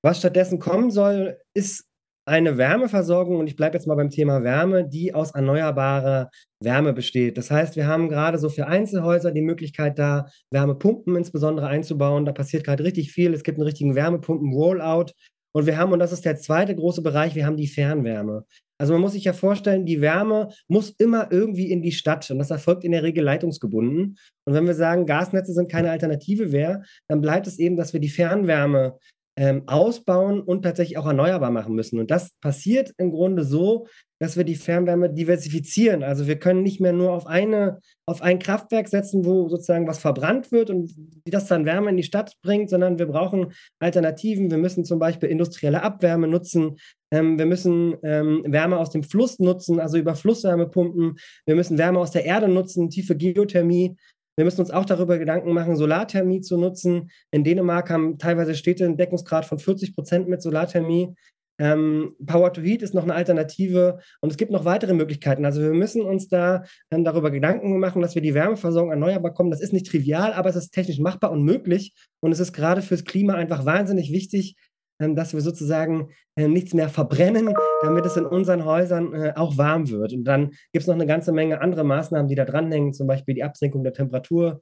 Was 0.04 0.18
stattdessen 0.18 0.58
kommen 0.58 0.90
soll, 0.90 1.38
ist 1.54 1.86
eine 2.26 2.58
Wärmeversorgung, 2.58 3.38
und 3.38 3.48
ich 3.48 3.56
bleibe 3.56 3.78
jetzt 3.78 3.86
mal 3.86 3.96
beim 3.96 4.10
Thema 4.10 4.44
Wärme, 4.44 4.88
die 4.88 5.14
aus 5.14 5.32
erneuerbarer 5.32 6.30
Wärme 6.60 6.94
besteht. 6.94 7.38
Das 7.38 7.52
heißt, 7.52 7.76
wir 7.76 7.86
haben 7.86 8.10
gerade 8.10 8.40
so 8.40 8.50
für 8.50 8.66
Einzelhäuser 8.66 9.32
die 9.32 9.42
Möglichkeit, 9.42 10.00
da 10.00 10.26
Wärmepumpen 10.50 11.16
insbesondere 11.16 11.68
einzubauen. 11.68 12.26
Da 12.26 12.32
passiert 12.32 12.64
gerade 12.64 12.84
richtig 12.84 13.12
viel. 13.12 13.34
Es 13.34 13.44
gibt 13.44 13.58
einen 13.58 13.68
richtigen 13.68 13.96
Wärmepumpen-Rollout. 13.96 15.12
Und 15.56 15.68
wir 15.68 15.78
haben, 15.78 15.92
und 15.92 16.00
das 16.00 16.14
ist 16.14 16.26
der 16.26 16.38
zweite 16.38 16.76
große 16.76 17.04
Bereich, 17.04 17.36
wir 17.36 17.46
haben 17.46 17.58
die 17.58 17.68
Fernwärme. 17.68 18.46
Also 18.80 18.94
man 18.94 19.02
muss 19.02 19.14
sich 19.14 19.24
ja 19.24 19.34
vorstellen, 19.34 19.86
die 19.86 20.02
Wärme 20.02 20.50
muss 20.68 20.90
immer 20.98 21.32
irgendwie 21.32 21.72
in 21.72 21.82
die 21.82 21.92
Stadt 21.92 22.30
und 22.32 22.40
das 22.40 22.52
erfolgt 22.52 22.84
in 22.84 22.92
der 22.92 23.04
Regel 23.04 23.24
leitungsgebunden. 23.24 24.18
Und 24.46 24.54
wenn 24.54 24.66
wir 24.66 24.74
sagen, 24.74 25.06
Gasnetze 25.06 25.54
sind 25.54 25.72
keine 25.72 25.92
Alternative 25.92 26.48
mehr, 26.48 26.84
dann 27.08 27.22
bleibt 27.22 27.48
es 27.48 27.60
eben, 27.60 27.78
dass 27.78 27.94
wir 27.94 28.00
die 28.00 28.10
Fernwärme 28.10 28.98
ähm, 29.36 29.64
ausbauen 29.68 30.42
und 30.42 30.62
tatsächlich 30.62 30.98
auch 30.98 31.08
erneuerbar 31.08 31.50
machen 31.50 31.74
müssen. 31.74 32.00
Und 32.00 32.12
das 32.12 32.32
passiert 32.40 32.94
im 32.98 33.12
Grunde 33.12 33.44
so, 33.44 33.88
dass 34.20 34.38
wir 34.38 34.44
die 34.44 34.56
Fernwärme 34.56 35.12
diversifizieren. 35.12 36.04
Also 36.04 36.28
wir 36.28 36.38
können 36.38 36.62
nicht 36.62 36.80
mehr 36.80 36.94
nur 36.94 37.12
auf 37.12 37.26
eine, 37.26 37.80
auf 38.06 38.22
ein 38.22 38.40
Kraftwerk 38.40 38.88
setzen, 38.88 39.26
wo 39.26 39.50
sozusagen 39.50 39.88
was 39.88 40.00
verbrannt 40.00 40.52
wird 40.52 40.70
und 40.70 40.94
das 41.26 41.48
dann 41.48 41.66
Wärme 41.66 41.90
in 41.90 41.98
die 41.98 42.04
Stadt 42.04 42.36
bringt, 42.44 42.70
sondern 42.70 43.00
wir 43.00 43.08
brauchen 43.08 43.54
Alternativen. 43.80 44.52
Wir 44.52 44.60
müssen 44.60 44.86
zum 44.86 45.00
Beispiel 45.00 45.30
industrielle 45.30 45.82
Abwärme 45.82 46.28
nutzen. 46.28 46.78
Ähm, 47.14 47.38
wir 47.38 47.46
müssen 47.46 47.96
ähm, 48.02 48.44
Wärme 48.48 48.80
aus 48.80 48.90
dem 48.90 49.04
Fluss 49.04 49.38
nutzen, 49.38 49.80
also 49.80 49.98
über 49.98 50.16
Flusswärmepumpen. 50.16 51.20
Wir 51.46 51.56
müssen 51.56 51.78
Wärme 51.78 52.00
aus 52.00 52.10
der 52.10 52.26
Erde 52.26 52.48
nutzen, 52.48 52.90
tiefe 52.90 53.16
Geothermie. 53.16 53.96
Wir 54.36 54.46
müssen 54.46 54.62
uns 54.62 54.72
auch 54.72 54.86
darüber 54.86 55.20
Gedanken 55.20 55.54
machen, 55.54 55.76
Solarthermie 55.76 56.42
zu 56.42 56.58
nutzen. 56.58 57.12
In 57.30 57.44
Dänemark 57.44 57.92
haben 57.92 58.18
teilweise 58.18 58.56
Städte 58.56 58.86
einen 58.86 58.98
Deckungsgrad 58.98 59.46
von 59.46 59.60
40 59.60 59.94
Prozent 59.94 60.28
mit 60.28 60.42
Solarthermie. 60.42 61.14
Ähm, 61.60 62.16
Power 62.26 62.52
to 62.52 62.62
Heat 62.62 62.82
ist 62.82 62.96
noch 62.96 63.04
eine 63.04 63.14
Alternative 63.14 64.00
und 64.22 64.32
es 64.32 64.38
gibt 64.38 64.52
noch 64.52 64.66
weitere 64.66 64.96
Möglichkeiten. 64.96 65.46
Also 65.46 65.62
wir 65.62 65.74
müssen 65.74 66.02
uns 66.02 66.28
da 66.30 66.64
ähm, 66.90 67.04
darüber 67.04 67.30
Gedanken 67.30 67.78
machen, 67.78 68.02
dass 68.02 68.16
wir 68.16 68.24
die 68.24 68.34
Wärmeversorgung 68.34 68.90
erneuerbar 68.90 69.36
kommen. 69.36 69.52
Das 69.52 69.62
ist 69.62 69.72
nicht 69.72 69.86
trivial, 69.86 70.34
aber 70.34 70.50
es 70.50 70.56
ist 70.56 70.72
technisch 70.72 70.98
machbar 70.98 71.30
und 71.30 71.44
möglich. 71.44 71.94
Und 72.22 72.32
es 72.32 72.40
ist 72.40 72.54
gerade 72.54 72.82
fürs 72.82 73.06
Klima 73.06 73.36
einfach 73.36 73.66
wahnsinnig 73.66 74.12
wichtig, 74.12 74.56
dass 75.00 75.34
wir 75.34 75.42
sozusagen 75.42 76.10
äh, 76.36 76.48
nichts 76.48 76.74
mehr 76.74 76.90
verbrennen, 76.90 77.54
damit 77.82 78.06
es 78.06 78.18
in 78.18 78.26
unseren 78.26 78.66
Häusern 78.66 79.14
äh, 79.14 79.34
auch 79.36 79.58
warm 79.58 79.90
wird. 79.90 80.14
Und 80.14 80.24
dann 80.24 80.52
gibt 80.72 80.84
es 80.84 80.88
noch 80.88 80.96
eine 80.96 81.08
ganze 81.08 81.32
Menge 81.32 81.62
andere 81.62 81.84
Maßnahmen, 81.84 82.28
die 82.28 82.36
da 82.36 82.46
dranhängen, 82.46 82.94
zum 82.94 83.08
Beispiel 83.08 83.36
die 83.36 83.44
Absenkung 83.44 83.84
der 83.84 83.94
Temperatur. 83.94 84.62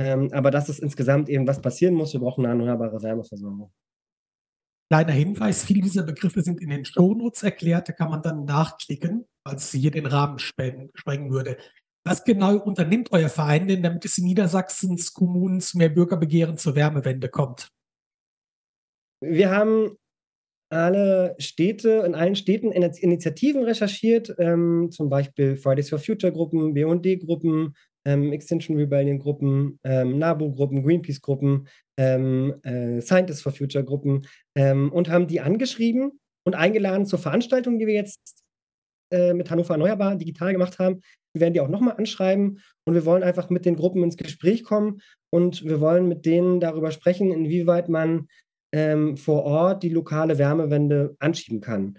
Ähm, 0.00 0.30
aber 0.32 0.50
das 0.50 0.68
ist 0.68 0.80
insgesamt 0.80 1.28
eben, 1.28 1.46
was 1.46 1.60
passieren 1.60 1.94
muss. 1.94 2.12
Wir 2.12 2.20
brauchen 2.20 2.44
eine 2.46 2.54
erneuerbare 2.54 3.02
Wärmeversorgung. 3.02 3.72
Kleiner 4.90 5.12
Hinweis, 5.12 5.64
viele 5.64 5.80
dieser 5.80 6.02
Begriffe 6.02 6.42
sind 6.42 6.60
in 6.60 6.68
den 6.68 6.84
Shownotes 6.84 7.42
erklärt, 7.42 7.88
da 7.88 7.92
kann 7.94 8.10
man 8.10 8.20
dann 8.20 8.44
nachklicken, 8.44 9.24
als 9.42 9.64
es 9.64 9.80
hier 9.80 9.90
den 9.90 10.04
Rahmen 10.04 10.38
sprengen 10.38 11.30
würde. 11.30 11.56
Was 12.04 12.24
genau 12.24 12.56
unternimmt 12.58 13.10
euer 13.12 13.28
Verein 13.28 13.68
denn, 13.68 13.82
damit 13.82 14.04
es 14.04 14.18
in 14.18 14.24
Niedersachsens 14.24 15.14
Kommunen 15.14 15.60
zu 15.60 15.78
mehr 15.78 15.88
Bürgerbegehren 15.88 16.58
zur 16.58 16.74
Wärmewende 16.74 17.28
kommt? 17.28 17.68
Wir 19.22 19.50
haben 19.50 19.96
alle 20.68 21.36
Städte, 21.38 22.02
in 22.04 22.14
allen 22.14 22.34
Städten 22.34 22.72
Initiativen 22.72 23.62
recherchiert, 23.62 24.34
ähm, 24.38 24.88
zum 24.90 25.08
Beispiel 25.08 25.56
Fridays 25.56 25.90
for 25.90 25.98
Future 25.98 26.32
Gruppen, 26.32 26.74
BD-Gruppen, 26.74 27.74
ähm, 28.04 28.32
Extinction 28.32 28.76
Rebellion 28.76 29.20
Gruppen, 29.20 29.78
ähm, 29.84 30.18
NABU-Gruppen, 30.18 30.82
Greenpeace-Gruppen, 30.82 31.68
ähm, 31.98 32.54
äh, 32.64 33.00
Scientists 33.00 33.42
for 33.42 33.52
Future 33.52 33.84
Gruppen 33.84 34.26
ähm, 34.56 34.90
und 34.90 35.08
haben 35.08 35.28
die 35.28 35.40
angeschrieben 35.40 36.18
und 36.44 36.56
eingeladen 36.56 37.06
zur 37.06 37.20
Veranstaltung, 37.20 37.78
die 37.78 37.86
wir 37.86 37.94
jetzt 37.94 38.42
äh, 39.12 39.34
mit 39.34 39.50
Hannover 39.50 39.74
Erneuerbar 39.74 40.16
digital 40.16 40.52
gemacht 40.52 40.78
haben. 40.78 41.00
Wir 41.34 41.42
werden 41.42 41.54
die 41.54 41.60
auch 41.60 41.68
nochmal 41.68 41.96
anschreiben 41.96 42.60
und 42.86 42.94
wir 42.94 43.04
wollen 43.04 43.22
einfach 43.22 43.50
mit 43.50 43.66
den 43.66 43.76
Gruppen 43.76 44.02
ins 44.02 44.16
Gespräch 44.16 44.64
kommen 44.64 45.00
und 45.30 45.64
wir 45.64 45.80
wollen 45.80 46.08
mit 46.08 46.26
denen 46.26 46.60
darüber 46.60 46.90
sprechen, 46.90 47.30
inwieweit 47.30 47.88
man 47.88 48.26
ähm, 48.72 49.16
vor 49.16 49.44
Ort 49.44 49.82
die 49.82 49.88
lokale 49.88 50.38
Wärmewende 50.38 51.14
anschieben 51.18 51.60
kann. 51.60 51.98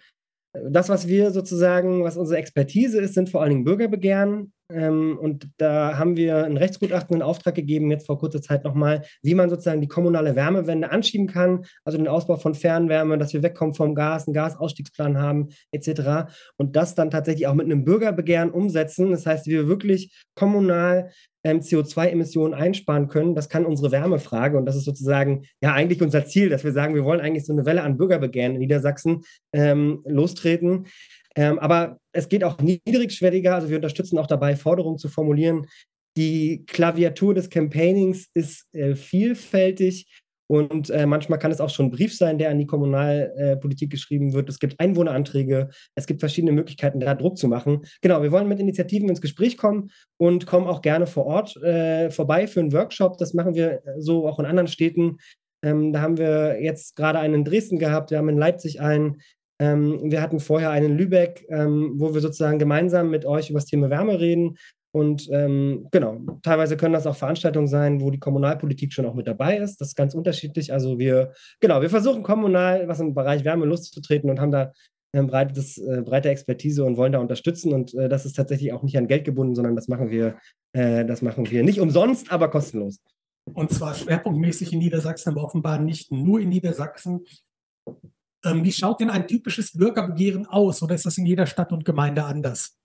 Das, 0.54 0.90
was 0.90 1.08
wir 1.08 1.32
sozusagen, 1.32 2.04
was 2.04 2.18
unsere 2.18 2.40
Expertise 2.40 3.00
ist, 3.00 3.16
sind 3.16 3.30
vor 3.30 3.42
allen 3.42 3.50
Dingen 3.52 3.64
Bürgerbegehren. 3.64 4.54
Ähm, 4.74 5.18
und 5.20 5.50
da 5.58 5.98
haben 5.98 6.18
wir 6.18 6.46
ein 6.46 6.58
Rechtsgutachten 6.58 7.16
in 7.16 7.22
Auftrag 7.22 7.56
gegeben, 7.56 7.92
jetzt 7.92 8.06
vor 8.06 8.18
kurzer 8.18 8.42
Zeit 8.42 8.64
nochmal, 8.64 9.04
wie 9.22 9.36
man 9.36 9.50
sozusagen 9.50 9.82
die 9.82 9.88
kommunale 9.88 10.36
Wärmewende 10.36 10.92
anschieben 10.92 11.28
kann, 11.28 11.66
also 11.86 11.98
den 11.98 12.08
Ausbau 12.08 12.38
von 12.38 12.56
Fernwärme, 12.56 13.18
dass 13.18 13.34
wir 13.34 13.44
wegkommen 13.44 13.76
vom 13.76 13.96
Gas, 13.96 14.28
einen 14.28 14.34
Gasausstiegsplan 14.34 15.18
haben, 15.18 15.50
etc. 15.72 16.32
Und 16.58 16.76
das 16.76 16.96
dann 16.96 17.12
tatsächlich 17.12 17.48
auch 17.48 17.54
mit 17.54 17.66
einem 17.66 17.86
Bürgerbegehren 17.86 18.52
umsetzen. 18.52 19.12
Das 19.12 19.26
heißt, 19.26 19.48
wir 19.48 19.68
wirklich 19.68 20.14
kommunal 20.36 21.12
ähm, 21.44 21.60
CO2-Emissionen 21.60 22.54
einsparen 22.54 23.08
können. 23.08 23.36
Das 23.36 23.50
kann 23.50 23.66
unsere 23.66 23.92
Wärmefrage 23.92 24.58
und 24.58 24.66
das 24.66 24.76
ist 24.76 24.86
sozusagen 24.86 25.46
ja 25.62 25.74
eigentlich 25.74 26.02
unser 26.02 26.26
Ziel, 26.26 26.50
dass 26.50 26.64
wir 26.64 26.72
sagen, 26.72 26.96
wir 26.96 27.04
wollen 27.04 27.20
eigentlich 27.20 27.46
so 27.46 27.54
eine 27.54 27.66
Welle 27.66 27.84
an 27.84 27.98
Bürgerbegehren 27.98 28.54
in 28.54 28.60
Niedersachsen 28.60 29.24
ähm, 29.52 30.02
lostreten. 30.06 30.88
Ähm, 31.36 31.60
aber 31.60 31.98
es 32.12 32.30
geht 32.30 32.44
auch 32.44 32.60
niedrigschwelliger. 32.60 33.56
Also 33.56 33.70
wir 33.70 33.78
unterstützen 33.78 34.18
auch 34.18 34.28
dabei, 34.28 34.56
Forderungen 34.56 34.98
zu 34.98 35.10
formulieren. 35.10 35.66
Die 36.16 36.64
Klaviatur 36.68 37.34
des 37.34 37.50
Campaignings 37.50 38.28
ist 38.34 38.68
äh, 38.74 38.96
vielfältig. 38.96 40.08
Und 40.48 40.90
äh, 40.90 41.06
manchmal 41.06 41.40
kann 41.40 41.52
es 41.52 41.62
auch 41.62 41.70
schon 41.70 41.88
ein 41.88 41.92
Brief 41.92 42.16
sein, 42.16 42.38
der 42.38 42.52
an 42.52 42.60
die 42.60 42.68
Kommunalpolitik 42.68 43.88
äh, 43.88 43.90
geschrieben 43.90 44.34
wird. 44.34 44.50
Es 44.50 44.60
gibt 44.60 44.80
Einwohneranträge, 44.80 45.70
es 45.96 46.06
gibt 46.06 46.20
verschiedene 46.20 46.52
Möglichkeiten, 46.52 47.00
da 47.00 47.16
Druck 47.16 47.38
zu 47.38 47.48
machen. 47.48 47.82
Genau, 48.02 48.22
wir 48.22 48.32
wollen 48.32 48.50
mit 48.50 48.60
Initiativen 48.60 49.10
ins 49.10 49.22
Gespräch 49.22 49.58
kommen 49.58 49.90
und 50.18 50.46
kommen 50.46 50.68
auch 50.68 50.82
gerne 50.82 51.08
vor 51.08 51.26
Ort 51.26 51.56
äh, 51.64 52.12
vorbei 52.12 52.46
für 52.46 52.60
einen 52.60 52.74
Workshop. 52.74 53.18
Das 53.18 53.34
machen 53.34 53.56
wir 53.56 53.82
so 53.98 54.28
auch 54.28 54.38
in 54.38 54.46
anderen 54.46 54.68
Städten. 54.68 55.18
Ähm, 55.64 55.94
da 55.94 56.02
haben 56.02 56.18
wir 56.18 56.62
jetzt 56.62 56.98
gerade 56.98 57.20
einen 57.20 57.36
in 57.36 57.46
Dresden 57.46 57.80
gehabt, 57.80 58.12
wir 58.12 58.18
haben 58.18 58.30
in 58.30 58.38
Leipzig 58.38 58.82
einen. 58.82 59.22
Ähm, 59.60 60.12
wir 60.12 60.22
hatten 60.22 60.40
vorher 60.40 60.72
einen 60.72 60.92
in 60.92 60.98
Lübeck, 60.98 61.46
ähm, 61.50 61.94
wo 61.96 62.14
wir 62.14 62.22
sozusagen 62.22 62.60
gemeinsam 62.60 63.10
mit 63.10 63.26
euch 63.26 63.50
über 63.50 63.60
das 63.60 63.68
Thema 63.68 63.90
Wärme 63.90 64.20
reden. 64.20 64.58
Und 64.96 65.28
ähm, 65.32 65.88
genau, 65.92 66.20
teilweise 66.44 66.78
können 66.78 66.94
das 66.94 67.08
auch 67.08 67.16
Veranstaltungen 67.16 67.68
sein, 67.68 68.00
wo 68.00 68.12
die 68.12 68.20
Kommunalpolitik 68.20 68.94
schon 68.94 69.08
auch 69.08 69.16
mit 69.16 69.28
dabei 69.28 69.58
ist. 69.58 69.82
Das 69.82 69.90
ist 69.90 69.96
ganz 69.96 70.14
unterschiedlich. 70.14 70.72
Also 70.72 71.00
wir, 71.00 71.34
genau, 71.60 71.82
wir 71.82 71.90
versuchen 71.90 72.22
kommunal 72.22 72.88
was 72.88 73.00
im 73.00 73.16
Bereich 73.16 73.44
Wärme 73.44 73.66
loszutreten 73.66 74.30
und 74.30 74.40
haben 74.40 74.52
da 74.52 74.72
ähm, 75.16 75.28
breites, 75.28 75.80
äh, 75.80 76.02
breite 76.04 76.30
Expertise 76.30 76.84
und 76.84 76.98
wollen 76.98 77.12
da 77.12 77.20
unterstützen. 77.20 77.74
Und 77.74 77.94
äh, 77.96 78.08
das 78.08 78.26
ist 78.26 78.36
tatsächlich 78.36 78.72
auch 78.72 78.84
nicht 78.84 78.98
an 78.98 79.08
Geld 79.08 79.26
gebunden, 79.26 79.56
sondern 79.56 79.76
das 79.76 79.88
machen 79.88 80.12
wir, 80.12 80.38
äh, 80.74 81.06
das 81.06 81.24
machen 81.24 81.50
wir 81.50 81.64
nicht 81.64 81.80
umsonst, 81.80 82.32
aber 82.32 82.50
kostenlos. 82.50 83.00
Und 83.52 83.72
zwar 83.72 83.94
schwerpunktmäßig 83.94 84.74
in 84.74 84.80
Niedersachsen, 84.80 85.32
aber 85.32 85.44
offenbar 85.44 85.80
nicht 85.80 86.12
nur 86.12 86.40
in 86.40 86.50
Niedersachsen. 86.50 87.26
Ähm, 88.46 88.64
wie 88.64 88.72
schaut 88.72 89.00
denn 89.00 89.10
ein 89.10 89.28
typisches 89.28 89.74
Bürgerbegehren 89.74 90.46
aus 90.46 90.82
oder 90.84 90.96
ist 90.96 91.06
das 91.06 91.18
in 91.18 91.26
jeder 91.26 91.46
Stadt 91.46 91.72
und 91.72 91.86
Gemeinde 91.86 92.24
anders? 92.24 92.78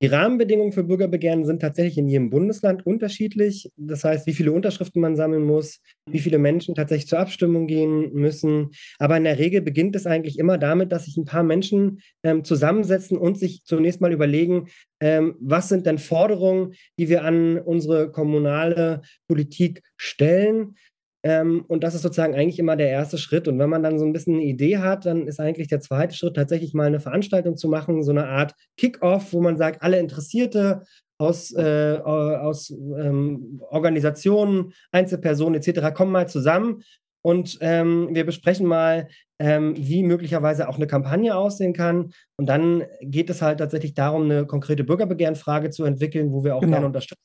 Die 0.00 0.06
Rahmenbedingungen 0.06 0.70
für 0.70 0.84
Bürgerbegehren 0.84 1.44
sind 1.44 1.60
tatsächlich 1.60 1.98
in 1.98 2.08
jedem 2.08 2.30
Bundesland 2.30 2.86
unterschiedlich. 2.86 3.72
Das 3.76 4.04
heißt, 4.04 4.28
wie 4.28 4.32
viele 4.32 4.52
Unterschriften 4.52 5.02
man 5.02 5.16
sammeln 5.16 5.42
muss, 5.42 5.80
wie 6.08 6.20
viele 6.20 6.38
Menschen 6.38 6.76
tatsächlich 6.76 7.08
zur 7.08 7.18
Abstimmung 7.18 7.66
gehen 7.66 8.12
müssen. 8.12 8.70
Aber 9.00 9.16
in 9.16 9.24
der 9.24 9.40
Regel 9.40 9.60
beginnt 9.60 9.96
es 9.96 10.06
eigentlich 10.06 10.38
immer 10.38 10.56
damit, 10.56 10.92
dass 10.92 11.06
sich 11.06 11.16
ein 11.16 11.24
paar 11.24 11.42
Menschen 11.42 12.00
ähm, 12.22 12.44
zusammensetzen 12.44 13.18
und 13.18 13.40
sich 13.40 13.64
zunächst 13.64 14.00
mal 14.00 14.12
überlegen, 14.12 14.68
ähm, 15.00 15.34
was 15.40 15.68
sind 15.68 15.84
denn 15.84 15.98
Forderungen, 15.98 16.74
die 16.96 17.08
wir 17.08 17.24
an 17.24 17.58
unsere 17.58 18.12
kommunale 18.12 19.02
Politik 19.26 19.82
stellen. 19.96 20.76
Ähm, 21.24 21.64
und 21.66 21.82
das 21.82 21.94
ist 21.94 22.02
sozusagen 22.02 22.34
eigentlich 22.34 22.58
immer 22.58 22.76
der 22.76 22.90
erste 22.90 23.18
Schritt. 23.18 23.48
Und 23.48 23.58
wenn 23.58 23.70
man 23.70 23.82
dann 23.82 23.98
so 23.98 24.04
ein 24.04 24.12
bisschen 24.12 24.34
eine 24.34 24.44
Idee 24.44 24.78
hat, 24.78 25.06
dann 25.06 25.26
ist 25.26 25.40
eigentlich 25.40 25.68
der 25.68 25.80
zweite 25.80 26.14
Schritt 26.14 26.36
tatsächlich 26.36 26.74
mal 26.74 26.86
eine 26.86 27.00
Veranstaltung 27.00 27.56
zu 27.56 27.68
machen, 27.68 28.02
so 28.02 28.12
eine 28.12 28.28
Art 28.28 28.54
Kick-off, 28.76 29.32
wo 29.32 29.40
man 29.40 29.56
sagt, 29.56 29.82
alle 29.82 29.98
Interessierte 29.98 30.82
aus, 31.18 31.52
äh, 31.52 31.98
aus 32.04 32.70
ähm, 32.70 33.60
Organisationen, 33.70 34.72
Einzelpersonen 34.92 35.60
etc. 35.60 35.92
kommen 35.92 36.12
mal 36.12 36.28
zusammen 36.28 36.82
und 37.22 37.58
ähm, 37.60 38.08
wir 38.12 38.24
besprechen 38.24 38.66
mal, 38.66 39.08
ähm, 39.40 39.74
wie 39.76 40.02
möglicherweise 40.02 40.68
auch 40.68 40.76
eine 40.76 40.86
Kampagne 40.86 41.36
aussehen 41.36 41.72
kann. 41.72 42.12
Und 42.36 42.48
dann 42.48 42.84
geht 43.02 43.30
es 43.30 43.42
halt 43.42 43.58
tatsächlich 43.58 43.94
darum, 43.94 44.24
eine 44.24 44.46
konkrete 44.46 44.84
Bürgerbegehrenfrage 44.84 45.70
zu 45.70 45.84
entwickeln, 45.84 46.32
wo 46.32 46.44
wir 46.44 46.56
auch 46.56 46.60
genau. 46.60 46.72
gerne 46.74 46.86
unterstützen. 46.86 47.22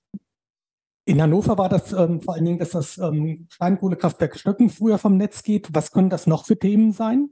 In 1.13 1.22
Hannover 1.22 1.60
war 1.60 1.70
das 1.70 1.93
ähm, 1.93 2.24
vor 2.24 2.34
allen 2.34 2.43
Dingen, 2.43 2.58
dass 2.58 2.72
das 2.72 2.98
ähm, 2.98 3.46
Steinkohlekraftwerk 3.51 4.36
Stöcken 4.36 4.72
früher 4.72 4.98
vom 4.98 5.15
Netz 5.15 5.43
geht. 5.43 5.70
Was 5.72 5.91
können 5.91 6.10
das 6.10 6.25
noch 6.25 6.48
für 6.48 6.58
Themen 6.58 6.91
sein? 6.91 7.29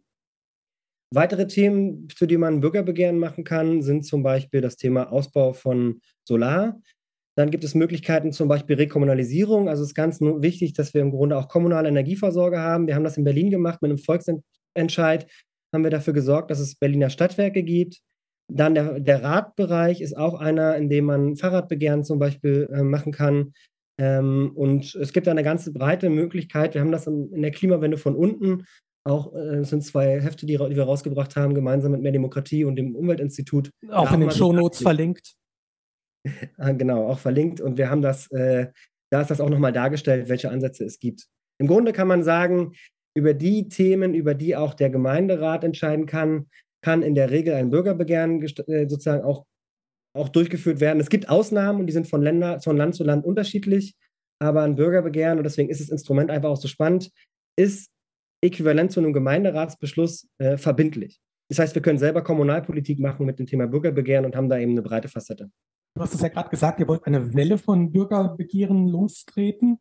Weitere 1.12 1.48
Themen, 1.48 2.08
zu 2.16 2.28
denen 2.28 2.42
man 2.42 2.60
Bürgerbegehren 2.60 3.18
machen 3.18 3.44
kann, 3.44 3.82
sind 3.82 4.06
zum 4.06 4.22
Beispiel 4.22 4.62
das 4.62 4.78
Thema 4.78 5.12
Ausbau 5.12 5.54
von 5.54 6.00
Solar. 6.28 6.80
Dann 7.36 7.50
gibt 7.50 7.64
es 7.64 7.74
Möglichkeiten, 7.74 8.32
zum 8.32 8.48
Beispiel 8.48 8.76
Rekommunalisierung. 8.76 9.68
Also 9.68 9.82
es 9.82 9.90
ist 9.90 9.96
ganz 9.96 10.22
wichtig, 10.22 10.74
dass 10.74 10.94
wir 10.94 11.02
im 11.02 11.10
Grunde 11.10 11.36
auch 11.36 11.48
kommunale 11.48 11.90
Energieversorger 11.90 12.60
haben. 12.60 12.86
Wir 12.86 12.94
haben 12.94 13.04
das 13.04 13.18
in 13.18 13.24
Berlin 13.24 13.50
gemacht 13.50 13.82
mit 13.82 13.90
einem 13.90 13.98
Volksentscheid. 13.98 15.26
Haben 15.74 15.84
wir 15.84 15.90
dafür 15.90 16.14
gesorgt, 16.14 16.52
dass 16.52 16.60
es 16.60 16.76
Berliner 16.76 17.10
Stadtwerke 17.10 17.64
gibt. 17.64 18.00
Dann 18.54 18.76
der, 18.76 19.00
der 19.00 19.24
Radbereich 19.24 20.02
ist 20.02 20.18
auch 20.18 20.34
einer, 20.34 20.76
in 20.76 20.90
dem 20.90 21.06
man 21.06 21.36
Fahrradbegehren 21.38 22.04
zum 22.04 22.20
Beispiel 22.20 22.68
äh, 22.74 22.84
machen 22.84 23.12
kann. 23.12 23.54
Ähm, 23.98 24.52
und 24.56 24.96
es 24.96 25.14
gibt 25.14 25.28
da 25.28 25.32
eine 25.32 25.44
ganze 25.44 25.72
breite 25.72 26.10
Möglichkeit. 26.10 26.74
Wir 26.74 26.82
haben 26.82 26.92
das 26.92 27.08
in, 27.08 27.32
in 27.34 27.42
der 27.42 27.52
Klimawende 27.52 27.98
von 27.98 28.16
unten. 28.16 28.66
Auch 29.04 29.34
äh, 29.34 29.60
es 29.60 29.70
sind 29.70 29.84
zwei 29.84 30.20
Hefte, 30.20 30.46
die, 30.46 30.58
die, 30.58 30.76
wir 30.76 30.84
rausgebracht 30.84 31.36
haben, 31.36 31.54
gemeinsam 31.54 31.94
mit 31.94 32.02
Mehr 32.02 32.12
Demokratie 32.12 32.66
und 32.66 32.76
dem 32.76 32.96
Umweltinstitut. 32.96 33.72
Auch 33.90 34.10
da 34.10 34.16
in 34.16 34.22
den 34.22 34.32
Shownotes 34.32 34.82
verlinkt. 34.82 35.34
Ah, 36.60 36.72
genau, 36.72 37.08
auch 37.08 37.18
verlinkt. 37.18 37.62
Und 37.62 37.80
wir 37.80 37.90
haben 37.90 38.04
das, 38.04 38.30
äh, 38.30 38.68
da 39.10 39.22
ist 39.22 39.32
das 39.32 39.42
auch 39.42 39.50
nochmal 39.50 39.74
dargestellt, 39.74 40.30
welche 40.30 40.52
Ansätze 40.52 40.86
es 40.86 41.00
gibt. 41.00 41.26
Im 41.60 41.66
Grunde 41.66 41.94
kann 41.94 42.08
man 42.08 42.24
sagen, 42.24 42.74
über 43.16 43.34
die 43.34 43.70
Themen, 43.70 44.14
über 44.14 44.36
die 44.36 44.56
auch 44.56 44.76
der 44.76 44.92
Gemeinderat 44.92 45.64
entscheiden 45.64 46.06
kann, 46.06 46.46
kann 46.82 47.04
in 47.04 47.16
der 47.16 47.32
Regel 47.32 47.54
ein 47.54 47.70
Bürgerbegehren 47.70 48.42
äh, 48.42 48.88
sozusagen 48.90 49.24
auch, 49.24 49.46
auch 50.16 50.30
durchgeführt 50.30 50.80
werden. 50.80 51.00
Es 51.00 51.10
gibt 51.10 51.30
Ausnahmen 51.30 51.82
und 51.82 51.88
die 51.88 51.94
sind 51.94 52.08
von, 52.08 52.22
Länder, 52.22 52.60
von 52.62 52.78
Land 52.78 52.96
zu 52.96 53.04
Land 53.04 53.26
unterschiedlich, 53.26 53.96
aber 54.40 54.64
ein 54.64 54.76
Bürgerbegehren, 54.76 55.38
und 55.38 55.44
deswegen 55.44 55.70
ist 55.70 55.82
das 55.82 55.90
Instrument 55.90 56.32
einfach 56.32 56.50
auch 56.50 56.58
so 56.58 56.68
spannend, 56.68 57.12
ist 57.58 57.92
äquivalent 58.44 58.92
zu 58.92 59.00
einem 59.00 59.14
Gemeinderatsbeschluss 59.14 60.28
äh, 60.40 60.58
verbindlich. 60.58 61.20
Das 61.50 61.60
heißt, 61.60 61.76
wir 61.76 61.82
können 61.82 62.00
selber 62.00 62.24
Kommunalpolitik 62.24 63.00
machen 63.00 63.26
mit 63.26 63.38
dem 63.38 63.46
Thema 63.46 63.68
Bürgerbegehren 63.68 64.26
und 64.26 64.36
haben 64.36 64.50
da 64.50 64.58
eben 64.58 64.72
eine 64.72 64.82
breite 64.82 65.10
Facette. 65.10 65.52
Du 65.96 66.02
hast 66.02 66.16
es 66.16 66.22
ja 66.22 66.30
gerade 66.30 66.50
gesagt, 66.50 66.80
ihr 66.80 66.88
wollt 66.88 67.06
eine 67.06 67.34
Welle 67.34 67.58
von 67.58 67.92
Bürgerbegehren 67.92 68.88
lostreten. 68.88 69.78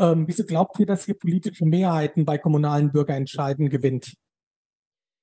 Ähm, 0.00 0.26
wieso 0.26 0.44
glaubt 0.44 0.80
ihr, 0.80 0.86
dass 0.86 1.06
ihr 1.06 1.14
politische 1.14 1.66
Mehrheiten 1.66 2.24
bei 2.24 2.38
kommunalen 2.38 2.90
Bürgerentscheiden 2.90 3.68
gewinnt? 3.68 4.14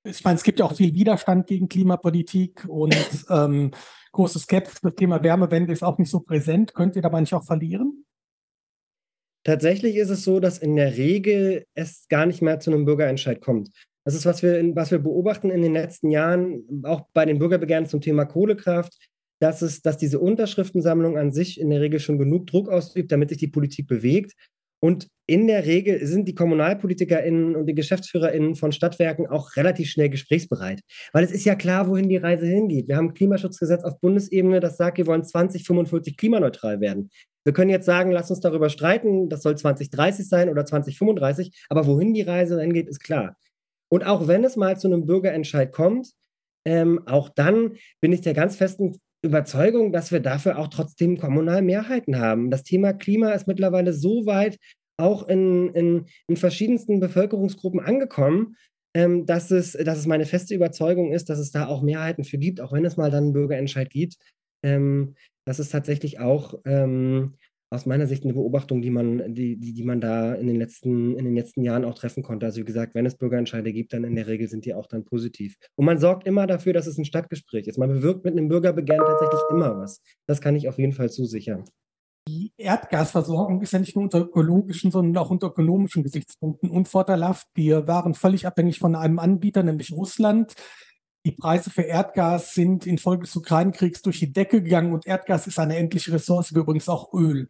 Ich 0.04 0.24
meine, 0.24 0.36
es 0.36 0.44
gibt 0.44 0.60
ja 0.60 0.66
auch 0.66 0.76
viel 0.76 0.94
Widerstand 0.94 1.48
gegen 1.48 1.70
Klimapolitik 1.70 2.66
und 2.68 2.96
ähm, 3.30 3.72
große 4.12 4.40
Skepsis. 4.40 4.82
Das 4.82 4.96
Thema 4.96 5.24
Wärmewende 5.24 5.74
ist 5.74 5.84
auch 5.84 5.98
nicht 5.98 6.10
so 6.10 6.22
präsent. 6.22 6.74
Könnt 6.74 6.96
ihr 6.96 7.02
dabei 7.02 7.22
nicht 7.22 7.34
auch 7.34 7.46
verlieren? 7.46 8.06
Tatsächlich 9.44 9.96
ist 9.96 10.10
es 10.10 10.24
so, 10.24 10.40
dass 10.40 10.60
in 10.60 10.76
der 10.76 10.98
Regel 10.98 11.66
es 11.74 12.08
gar 12.10 12.26
nicht 12.26 12.42
mehr 12.42 12.60
zu 12.60 12.72
einem 12.72 12.86
Bürgerentscheid 12.86 13.42
kommt. 13.42 13.70
Das 14.04 14.16
ist, 14.16 14.26
was 14.26 14.42
wir, 14.42 14.76
was 14.76 14.92
wir 14.92 15.00
beobachten 15.00 15.50
in 15.50 15.62
den 15.62 15.74
letzten 15.74 16.10
Jahren, 16.10 16.84
auch 16.84 17.08
bei 17.14 17.26
den 17.26 17.40
Bürgerbegehren 17.40 17.86
zum 17.86 18.02
Thema 18.02 18.26
Kohlekraft, 18.26 18.98
dass, 19.40 19.62
es, 19.62 19.82
dass 19.82 19.98
diese 19.98 20.20
Unterschriftensammlung 20.20 21.18
an 21.18 21.32
sich 21.32 21.60
in 21.60 21.70
der 21.70 21.82
Regel 21.82 22.00
schon 22.00 22.20
genug 22.20 22.48
Druck 22.48 22.70
ausübt, 22.70 23.12
damit 23.12 23.30
sich 23.30 23.40
die 23.40 23.48
Politik 23.48 23.88
bewegt. 23.88 24.34
Und 24.84 25.08
in 25.28 25.48
der 25.48 25.66
Regel 25.66 26.06
sind 26.06 26.28
die 26.28 26.36
KommunalpolitikerInnen 26.36 27.56
und 27.56 27.68
die 27.68 27.76
GeschäftsführerInnen 27.76 28.56
von 28.56 28.72
Stadtwerken 28.72 29.28
auch 29.28 29.56
relativ 29.56 29.90
schnell 29.90 30.10
gesprächsbereit. 30.10 30.82
Weil 31.14 31.24
es 31.24 31.32
ist 31.32 31.46
ja 31.46 31.56
klar, 31.56 31.88
wohin 31.88 32.10
die 32.10 32.18
Reise 32.18 32.48
hingeht. 32.48 32.88
Wir 32.88 32.98
haben 32.98 33.10
ein 33.10 33.14
Klimaschutzgesetz 33.14 33.84
auf 33.84 34.00
Bundesebene, 34.02 34.60
das 34.60 34.78
sagt, 34.78 34.98
wir 34.98 35.08
wollen 35.08 35.24
2045 35.24 36.18
klimaneutral 36.18 36.82
werden. 36.82 37.12
Wir 37.46 37.54
können 37.54 37.70
jetzt 37.70 37.86
sagen, 37.86 38.12
lass 38.12 38.30
uns 38.30 38.40
darüber 38.40 38.70
streiten, 38.70 39.30
das 39.30 39.44
soll 39.44 39.58
2030 39.58 40.28
sein 40.28 40.50
oder 40.50 40.66
2035, 40.66 41.66
aber 41.70 41.86
wohin 41.88 42.14
die 42.14 42.22
Reise 42.22 42.60
hingeht, 42.60 42.88
ist 42.88 43.00
klar. 43.00 43.38
Und 43.90 44.06
auch 44.06 44.28
wenn 44.28 44.44
es 44.44 44.58
mal 44.58 44.78
zu 44.78 44.88
einem 44.88 45.06
Bürgerentscheid 45.06 45.72
kommt, 45.72 46.12
ähm, 46.66 47.02
auch 47.08 47.30
dann 47.30 47.78
bin 48.00 48.14
ich 48.14 48.22
der 48.22 48.34
ganz 48.34 48.56
festen 48.56 49.00
Überzeugung, 49.24 49.92
dass 49.92 50.12
wir 50.12 50.20
dafür 50.20 50.58
auch 50.58 50.68
trotzdem 50.68 51.18
kommunal 51.18 51.62
Mehrheiten 51.62 52.20
haben. 52.20 52.50
Das 52.50 52.64
Thema 52.64 52.94
Klima 52.94 53.32
ist 53.32 53.48
mittlerweile 53.48 53.94
so 53.94 54.26
weit 54.26 54.58
auch 54.98 55.28
in, 55.28 55.74
in, 55.74 56.06
in 56.28 56.38
verschiedensten 56.38 57.00
Bevölkerungsgruppen 57.00 57.80
angekommen, 57.80 58.56
ähm, 58.96 59.26
dass, 59.26 59.52
es, 59.52 59.74
dass 59.74 59.98
es 59.98 60.08
meine 60.08 60.26
feste 60.26 60.54
Überzeugung 60.56 61.12
ist, 61.12 61.30
dass 61.30 61.40
es 61.40 61.52
da 61.52 61.68
auch 61.68 61.82
Mehrheiten 61.82 62.24
für 62.24 62.38
gibt, 62.38 62.62
auch 62.62 62.74
wenn 62.74 62.86
es 62.86 62.98
mal 62.98 63.12
dann 63.12 63.26
einen 63.26 63.34
Bürgerentscheid 63.34 63.90
gibt. 63.90 64.18
Ähm, 64.64 65.16
dass 65.46 65.60
es 65.60 65.70
tatsächlich 65.70 66.20
auch 66.20 66.60
ähm, 66.66 67.36
aus 67.74 67.86
meiner 67.86 68.06
Sicht 68.06 68.26
eine 68.26 68.34
Beobachtung, 68.34 68.82
die 68.82 68.90
man, 68.90 69.34
die, 69.34 69.58
die, 69.58 69.74
die 69.74 69.84
man 69.84 70.02
da 70.02 70.34
in 70.34 70.48
den, 70.48 70.58
letzten, 70.58 71.18
in 71.18 71.24
den 71.24 71.36
letzten 71.36 71.64
Jahren 71.64 71.86
auch 71.86 71.96
treffen 71.96 72.22
konnte. 72.22 72.46
Also 72.46 72.60
wie 72.60 72.66
gesagt, 72.66 72.94
wenn 72.96 73.06
es 73.06 73.16
Bürgerentscheide 73.16 73.72
gibt, 73.72 73.94
dann 73.94 74.04
in 74.04 74.16
der 74.16 74.28
Regel 74.28 74.50
sind 74.50 74.66
die 74.66 74.74
auch 74.74 74.88
dann 74.88 75.06
positiv. 75.06 75.56
Und 75.76 75.86
man 75.86 75.98
sorgt 75.98 76.28
immer 76.28 76.48
dafür, 76.48 76.74
dass 76.74 76.86
es 76.86 76.98
ein 76.98 77.06
Stadtgespräch 77.06 77.68
ist. 77.68 77.78
Man 77.78 77.90
bewirkt 77.90 78.26
mit 78.26 78.34
einem 78.34 78.50
Bürgerbegehren 78.50 79.06
tatsächlich 79.06 79.42
immer 79.50 79.78
was. 79.78 80.02
Das 80.28 80.42
kann 80.42 80.58
ich 80.58 80.68
auf 80.68 80.78
jeden 80.78 80.92
Fall 80.92 81.10
zusichern. 81.10 81.64
Die 82.28 82.52
Erdgasversorgung 82.58 83.62
ist 83.62 83.72
ja 83.72 83.80
nicht 83.80 83.96
nur 83.96 84.04
unter 84.04 84.20
ökologischen, 84.20 84.92
sondern 84.92 85.24
auch 85.24 85.32
unter 85.32 85.48
ökonomischen 85.48 86.04
Gesichtspunkten 86.04 86.70
unvorteilhaft. 86.70 87.48
Wir 87.56 87.88
waren 87.88 88.16
völlig 88.16 88.46
abhängig 88.46 88.80
von 88.80 88.96
einem 88.96 89.18
Anbieter, 89.18 89.64
nämlich 89.64 89.94
Russland. 89.94 90.54
Die 91.24 91.34
Preise 91.34 91.70
für 91.70 91.84
Erdgas 91.84 92.56
sind 92.56 92.88
infolge 92.88 93.26
des 93.26 93.36
Ukraine-Kriegs 93.36 94.02
durch 94.02 94.20
die 94.20 94.34
Decke 94.34 94.64
gegangen 94.64 94.92
und 94.92 95.06
Erdgas 95.06 95.46
ist 95.46 95.60
eine 95.60 95.78
endliche 95.78 96.12
Ressource, 96.14 96.54
wie 96.54 96.60
übrigens 96.60 96.90
auch 96.90 97.14
Öl. 97.14 97.48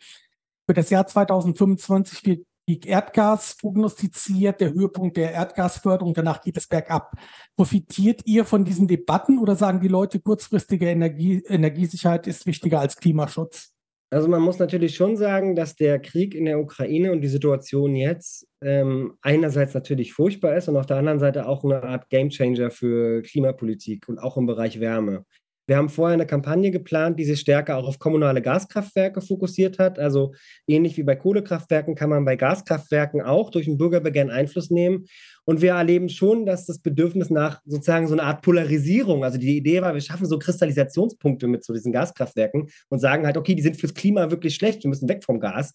Für 0.68 0.74
das 0.74 0.90
Jahr 0.90 1.08
2025 1.08 2.26
wird 2.26 2.46
Peak 2.68 2.86
Erdgas 2.86 3.56
prognostiziert, 3.56 4.62
der 4.62 4.74
Höhepunkt 4.74 5.18
der 5.18 5.32
Erdgasförderung, 5.32 6.14
danach 6.14 6.42
geht 6.42 6.58
es 6.58 6.68
bergab. 6.68 7.14
Profitiert 7.56 8.22
ihr 8.26 8.46
von 8.46 8.66
diesen 8.66 8.88
Debatten 8.88 9.40
oder 9.40 9.56
sagen 9.56 9.80
die 9.80 9.88
Leute, 9.88 10.20
kurzfristige 10.20 10.90
Energie, 10.90 11.44
Energiesicherheit 11.48 12.28
ist 12.28 12.46
wichtiger 12.46 12.82
als 12.82 12.98
Klimaschutz? 12.98 13.74
Also 14.14 14.28
man 14.28 14.42
muss 14.42 14.60
natürlich 14.60 14.96
schon 14.96 15.16
sagen, 15.16 15.56
dass 15.56 15.78
der 15.78 15.98
Krieg 15.98 16.36
in 16.36 16.44
der 16.44 16.60
Ukraine 16.60 17.14
und 17.14 17.22
die 17.22 17.30
Situation 17.30 17.96
jetzt 17.96 18.46
ähm, 18.62 19.14
einerseits 19.22 19.74
natürlich 19.74 20.12
furchtbar 20.12 20.58
ist 20.58 20.68
und 20.68 20.76
auf 20.76 20.86
der 20.86 20.98
anderen 20.98 21.20
Seite 21.20 21.48
auch 21.48 21.64
eine 21.64 21.82
Art 21.84 22.10
Gamechanger 22.10 22.72
für 22.72 23.22
Klimapolitik 23.22 24.10
und 24.10 24.20
auch 24.20 24.36
im 24.36 24.48
Bereich 24.48 24.82
Wärme. 24.82 25.26
Wir 25.68 25.78
haben 25.78 25.90
vorher 25.90 26.16
eine 26.16 26.26
Kampagne 26.26 26.72
geplant, 26.72 27.20
die 27.20 27.26
sich 27.26 27.40
stärker 27.40 27.78
auch 27.78 27.88
auf 27.88 28.00
kommunale 28.00 28.42
Gaskraftwerke 28.42 29.22
fokussiert 29.22 29.80
hat. 29.80 30.00
Also 30.00 30.34
ähnlich 30.68 30.98
wie 30.98 31.04
bei 31.04 31.16
Kohlekraftwerken 31.16 31.96
kann 31.96 32.10
man 32.10 32.26
bei 32.26 32.36
Gaskraftwerken 32.36 33.22
auch 33.22 33.50
durch 33.50 33.68
ein 33.68 33.78
Bürgerbegehren 33.78 34.32
Einfluss 34.32 34.70
nehmen. 34.70 35.06
Und 35.46 35.62
wir 35.62 35.72
erleben 35.72 36.10
schon, 36.10 36.46
dass 36.46 36.66
das 36.66 36.80
Bedürfnis 36.80 37.30
nach 37.30 37.62
sozusagen 37.66 38.08
so 38.08 38.14
einer 38.14 38.24
Art 38.24 38.42
Polarisierung, 38.42 39.24
also 39.24 39.38
die 39.38 39.58
Idee 39.58 39.82
war, 39.82 39.94
wir 39.94 40.02
schaffen 40.02 40.26
so 40.26 40.40
Kristallisationspunkte 40.40 41.48
mit 41.48 41.64
so 41.64 41.74
diesen 41.74 41.92
Gaskraftwerken 41.92 42.70
und 42.90 43.00
sagen 43.00 43.26
halt, 43.26 43.38
okay, 43.38 43.56
die 43.56 43.62
sind 43.62 43.78
fürs 43.78 43.94
Klima 43.94 44.30
wirklich 44.30 44.56
schlecht, 44.56 44.84
wir 44.84 44.90
müssen 44.90 45.10
weg 45.10 45.24
vom 45.24 45.40
Gas. 45.40 45.74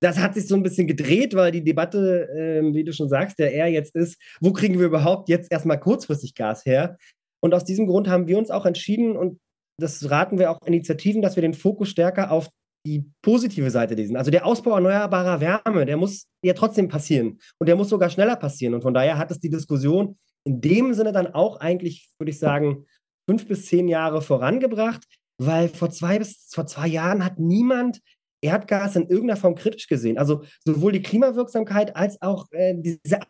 Das 0.00 0.18
hat 0.18 0.34
sich 0.34 0.48
so 0.48 0.56
ein 0.56 0.64
bisschen 0.64 0.88
gedreht, 0.88 1.34
weil 1.34 1.52
die 1.52 1.62
Debatte, 1.62 2.28
äh, 2.30 2.74
wie 2.74 2.82
du 2.82 2.92
schon 2.92 3.08
sagst, 3.08 3.38
der 3.38 3.52
eher 3.52 3.68
jetzt 3.68 3.94
ist, 3.94 4.20
wo 4.40 4.52
kriegen 4.52 4.78
wir 4.78 4.86
überhaupt 4.86 5.28
jetzt 5.28 5.52
erstmal 5.52 5.78
kurzfristig 5.78 6.34
Gas 6.34 6.66
her? 6.66 6.96
Und 7.42 7.54
aus 7.54 7.64
diesem 7.64 7.86
Grund 7.86 8.08
haben 8.08 8.28
wir 8.28 8.38
uns 8.38 8.50
auch 8.50 8.66
entschieden, 8.66 9.16
und 9.16 9.38
das 9.80 10.10
raten 10.10 10.38
wir 10.38 10.50
auch 10.50 10.58
Initiativen, 10.64 11.22
dass 11.22 11.36
wir 11.36 11.42
den 11.42 11.54
Fokus 11.54 11.88
stärker 11.88 12.30
auf 12.30 12.48
die 12.86 13.10
positive 13.22 13.70
Seite 13.70 13.94
lesen. 13.94 14.16
Also 14.16 14.30
der 14.30 14.44
Ausbau 14.46 14.74
erneuerbarer 14.74 15.40
Wärme, 15.40 15.86
der 15.86 15.96
muss 15.96 16.26
ja 16.44 16.52
trotzdem 16.52 16.88
passieren. 16.88 17.38
Und 17.58 17.68
der 17.68 17.76
muss 17.76 17.88
sogar 17.88 18.10
schneller 18.10 18.36
passieren. 18.36 18.74
Und 18.74 18.82
von 18.82 18.94
daher 18.94 19.18
hat 19.18 19.30
es 19.30 19.38
die 19.38 19.50
Diskussion 19.50 20.16
in 20.44 20.60
dem 20.60 20.92
Sinne 20.94 21.12
dann 21.12 21.28
auch 21.28 21.60
eigentlich, 21.60 22.08
würde 22.18 22.30
ich 22.30 22.38
sagen, 22.38 22.84
fünf 23.28 23.46
bis 23.46 23.66
zehn 23.66 23.86
Jahre 23.86 24.22
vorangebracht, 24.22 25.04
weil 25.40 25.68
vor 25.68 25.90
zwei 25.90 26.18
bis 26.18 26.48
vor 26.52 26.66
zwei 26.66 26.88
Jahren 26.88 27.24
hat 27.24 27.38
niemand 27.38 28.00
Erdgas 28.42 28.96
in 28.96 29.08
irgendeiner 29.08 29.38
Form 29.38 29.54
kritisch 29.54 29.86
gesehen. 29.86 30.18
Also 30.18 30.42
sowohl 30.64 30.92
die 30.92 31.02
Klimawirksamkeit 31.02 31.94
als 31.94 32.20
auch 32.20 32.46
äh, 32.50 32.74
diese 32.76 33.20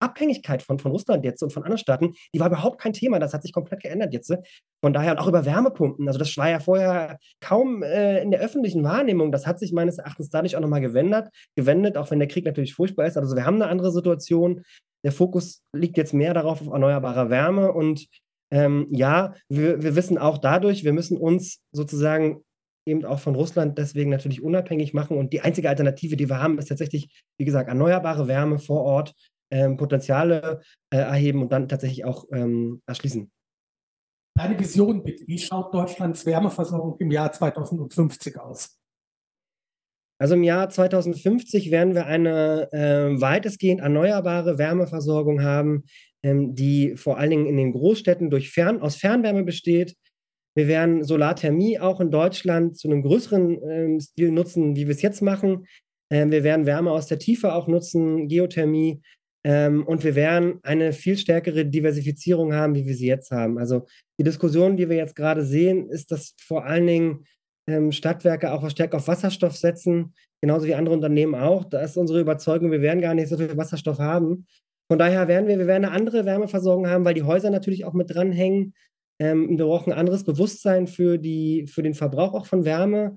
Abhängigkeit 0.00 0.62
von, 0.62 0.78
von 0.78 0.90
Russland 0.90 1.24
jetzt 1.24 1.42
und 1.42 1.52
von 1.52 1.62
anderen 1.62 1.78
Staaten, 1.78 2.14
die 2.34 2.40
war 2.40 2.48
überhaupt 2.48 2.80
kein 2.80 2.92
Thema. 2.92 3.18
Das 3.18 3.34
hat 3.34 3.42
sich 3.42 3.52
komplett 3.52 3.82
geändert 3.82 4.12
jetzt. 4.12 4.32
Von 4.82 4.92
daher 4.92 5.12
und 5.12 5.18
auch 5.18 5.28
über 5.28 5.44
Wärmepumpen. 5.44 6.06
Also 6.08 6.18
das 6.18 6.36
war 6.36 6.50
ja 6.50 6.60
vorher 6.60 7.18
kaum 7.40 7.82
äh, 7.82 8.22
in 8.22 8.30
der 8.30 8.40
öffentlichen 8.40 8.82
Wahrnehmung. 8.82 9.32
Das 9.32 9.46
hat 9.46 9.58
sich 9.58 9.72
meines 9.72 9.98
Erachtens 9.98 10.30
dadurch 10.30 10.56
auch 10.56 10.60
nochmal 10.60 10.80
gewendet, 10.80 11.28
gewendet, 11.56 11.96
auch 11.96 12.10
wenn 12.10 12.18
der 12.18 12.28
Krieg 12.28 12.44
natürlich 12.44 12.74
furchtbar 12.74 13.06
ist. 13.06 13.16
Also 13.16 13.36
wir 13.36 13.44
haben 13.44 13.56
eine 13.56 13.68
andere 13.68 13.92
Situation. 13.92 14.62
Der 15.04 15.12
Fokus 15.12 15.62
liegt 15.74 15.96
jetzt 15.96 16.14
mehr 16.14 16.34
darauf 16.34 16.60
auf 16.60 16.72
erneuerbare 16.72 17.30
Wärme 17.30 17.72
und 17.72 18.06
ähm, 18.52 18.88
ja, 18.90 19.34
wir, 19.48 19.82
wir 19.82 19.94
wissen 19.94 20.18
auch 20.18 20.38
dadurch, 20.38 20.84
wir 20.84 20.92
müssen 20.92 21.16
uns 21.16 21.60
sozusagen 21.72 22.42
eben 22.86 23.04
auch 23.04 23.20
von 23.20 23.34
Russland 23.34 23.78
deswegen 23.78 24.10
natürlich 24.10 24.42
unabhängig 24.42 24.94
machen. 24.94 25.16
Und 25.16 25.32
die 25.32 25.42
einzige 25.42 25.68
Alternative, 25.68 26.16
die 26.16 26.28
wir 26.28 26.42
haben, 26.42 26.58
ist 26.58 26.68
tatsächlich, 26.68 27.22
wie 27.38 27.44
gesagt, 27.44 27.68
erneuerbare 27.68 28.26
Wärme 28.26 28.58
vor 28.58 28.82
Ort 28.82 29.14
ähm, 29.50 29.76
Potenziale 29.76 30.60
äh, 30.90 30.98
erheben 30.98 31.42
und 31.42 31.52
dann 31.52 31.68
tatsächlich 31.68 32.04
auch 32.04 32.24
ähm, 32.32 32.82
erschließen. 32.86 33.30
Deine 34.38 34.58
Vision 34.58 35.02
bitte, 35.02 35.26
wie 35.26 35.38
schaut 35.38 35.74
Deutschlands 35.74 36.24
Wärmeversorgung 36.24 36.96
im 36.98 37.10
Jahr 37.10 37.32
2050 37.32 38.38
aus? 38.38 38.80
Also 40.20 40.34
im 40.34 40.42
Jahr 40.42 40.68
2050 40.68 41.70
werden 41.70 41.94
wir 41.94 42.06
eine 42.06 42.70
äh, 42.72 43.20
weitestgehend 43.20 43.80
erneuerbare 43.80 44.58
Wärmeversorgung 44.58 45.42
haben, 45.42 45.84
ähm, 46.22 46.54
die 46.54 46.96
vor 46.96 47.18
allen 47.18 47.30
Dingen 47.30 47.46
in 47.46 47.56
den 47.56 47.72
Großstädten 47.72 48.28
durch 48.28 48.50
Fern 48.50 48.82
aus 48.82 48.96
Fernwärme 48.96 49.44
besteht. 49.44 49.96
Wir 50.54 50.68
werden 50.68 51.04
Solarthermie 51.04 51.78
auch 51.78 52.00
in 52.00 52.10
Deutschland 52.10 52.76
zu 52.76 52.88
einem 52.88 53.02
größeren 53.02 53.62
äh, 53.62 54.00
Stil 54.00 54.30
nutzen, 54.30 54.76
wie 54.76 54.86
wir 54.86 54.94
es 54.94 55.00
jetzt 55.02 55.22
machen. 55.22 55.66
Ähm, 56.10 56.30
wir 56.30 56.44
werden 56.44 56.66
Wärme 56.66 56.90
aus 56.90 57.06
der 57.06 57.18
Tiefe 57.18 57.54
auch 57.54 57.66
nutzen, 57.66 58.28
Geothermie. 58.28 59.00
Ähm, 59.44 59.86
und 59.86 60.04
wir 60.04 60.14
werden 60.14 60.60
eine 60.62 60.92
viel 60.92 61.16
stärkere 61.16 61.64
Diversifizierung 61.64 62.52
haben, 62.54 62.74
wie 62.74 62.86
wir 62.86 62.94
sie 62.94 63.06
jetzt 63.06 63.30
haben. 63.30 63.58
Also 63.58 63.86
die 64.18 64.24
Diskussion, 64.24 64.76
die 64.76 64.88
wir 64.88 64.96
jetzt 64.96 65.16
gerade 65.16 65.44
sehen, 65.44 65.88
ist, 65.88 66.10
dass 66.10 66.34
vor 66.38 66.66
allen 66.66 66.86
Dingen 66.86 67.24
ähm, 67.66 67.92
Stadtwerke 67.92 68.52
auch 68.52 68.68
stärker 68.70 68.98
auf 68.98 69.08
Wasserstoff 69.08 69.56
setzen, 69.56 70.14
genauso 70.42 70.66
wie 70.66 70.74
andere 70.74 70.94
Unternehmen 70.94 71.34
auch. 71.34 71.64
Da 71.64 71.80
ist 71.80 71.96
unsere 71.96 72.20
Überzeugung, 72.20 72.70
wir 72.70 72.82
werden 72.82 73.00
gar 73.00 73.14
nicht 73.14 73.28
so 73.28 73.38
viel 73.38 73.56
Wasserstoff 73.56 73.98
haben. 73.98 74.46
Von 74.90 74.98
daher 74.98 75.28
werden 75.28 75.46
wir, 75.46 75.58
wir 75.58 75.66
werden 75.66 75.84
eine 75.84 75.94
andere 75.94 76.26
Wärmeversorgung 76.26 76.88
haben, 76.88 77.04
weil 77.04 77.14
die 77.14 77.22
Häuser 77.22 77.50
natürlich 77.50 77.84
auch 77.84 77.94
mit 77.94 78.14
dranhängen. 78.14 78.74
Ähm, 79.20 79.56
wir 79.56 79.64
brauchen 79.64 79.92
ein 79.92 79.98
anderes 79.98 80.24
Bewusstsein 80.24 80.86
für, 80.86 81.16
die, 81.16 81.66
für 81.66 81.82
den 81.82 81.94
Verbrauch 81.94 82.34
auch 82.34 82.46
von 82.46 82.64
Wärme. 82.64 83.16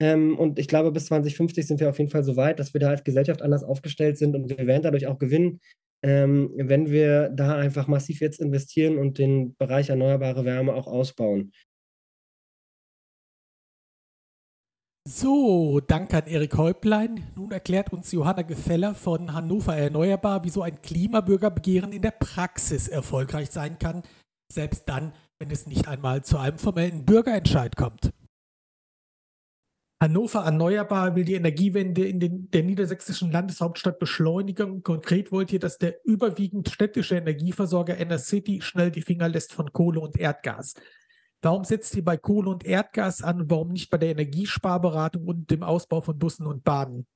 Ähm, 0.00 0.38
und 0.38 0.58
ich 0.58 0.68
glaube, 0.68 0.90
bis 0.92 1.06
2050 1.06 1.66
sind 1.66 1.80
wir 1.80 1.88
auf 1.88 1.98
jeden 1.98 2.10
Fall 2.10 2.24
so 2.24 2.36
weit, 2.36 2.58
dass 2.58 2.74
wir 2.74 2.80
da 2.80 2.90
als 2.90 3.04
Gesellschaft 3.04 3.42
anders 3.42 3.62
aufgestellt 3.62 4.18
sind 4.18 4.34
und 4.34 4.48
wir 4.48 4.66
werden 4.66 4.82
dadurch 4.82 5.06
auch 5.06 5.18
gewinnen, 5.18 5.60
ähm, 6.02 6.50
wenn 6.56 6.90
wir 6.90 7.30
da 7.30 7.56
einfach 7.56 7.86
massiv 7.86 8.20
jetzt 8.20 8.40
investieren 8.40 8.98
und 8.98 9.18
den 9.18 9.56
Bereich 9.56 9.90
erneuerbare 9.90 10.44
Wärme 10.44 10.74
auch 10.74 10.86
ausbauen. 10.86 11.52
So, 15.06 15.80
danke 15.80 16.16
an 16.16 16.26
Erik 16.26 16.56
Häuplein. 16.56 17.26
Nun 17.36 17.52
erklärt 17.52 17.92
uns 17.92 18.10
Johanna 18.10 18.40
Gefeller 18.40 18.94
von 18.94 19.34
Hannover 19.34 19.76
Erneuerbar, 19.76 20.44
wieso 20.44 20.62
ein 20.62 20.80
Klimabürgerbegehren 20.80 21.92
in 21.92 22.00
der 22.00 22.12
Praxis 22.12 22.88
erfolgreich 22.88 23.50
sein 23.50 23.78
kann, 23.78 24.02
selbst 24.50 24.88
dann, 24.88 25.12
wenn 25.38 25.50
es 25.50 25.66
nicht 25.66 25.88
einmal 25.88 26.24
zu 26.24 26.38
einem 26.38 26.58
formellen 26.58 27.04
Bürgerentscheid 27.04 27.76
kommt. 27.76 28.12
Hannover 30.04 30.40
Erneuerbar 30.40 31.16
will 31.16 31.24
die 31.24 31.32
Energiewende 31.32 32.06
in 32.06 32.20
den, 32.20 32.50
der 32.50 32.62
niedersächsischen 32.62 33.32
Landeshauptstadt 33.32 33.98
beschleunigen. 33.98 34.82
Konkret 34.82 35.32
wollt 35.32 35.50
ihr, 35.50 35.58
dass 35.58 35.78
der 35.78 36.04
überwiegend 36.04 36.68
städtische 36.68 37.16
Energieversorger 37.16 37.96
City 38.18 38.60
schnell 38.60 38.90
die 38.90 39.00
Finger 39.00 39.30
lässt 39.30 39.54
von 39.54 39.72
Kohle 39.72 40.00
und 40.00 40.18
Erdgas. 40.18 40.74
Warum 41.40 41.64
setzt 41.64 41.96
ihr 41.96 42.04
bei 42.04 42.18
Kohle 42.18 42.50
und 42.50 42.66
Erdgas 42.66 43.22
an? 43.22 43.48
Warum 43.50 43.68
nicht 43.68 43.88
bei 43.88 43.96
der 43.96 44.10
Energiesparberatung 44.10 45.24
und 45.26 45.50
dem 45.50 45.62
Ausbau 45.62 46.02
von 46.02 46.18
Bussen 46.18 46.46
und 46.46 46.64
Bahnen? 46.64 47.06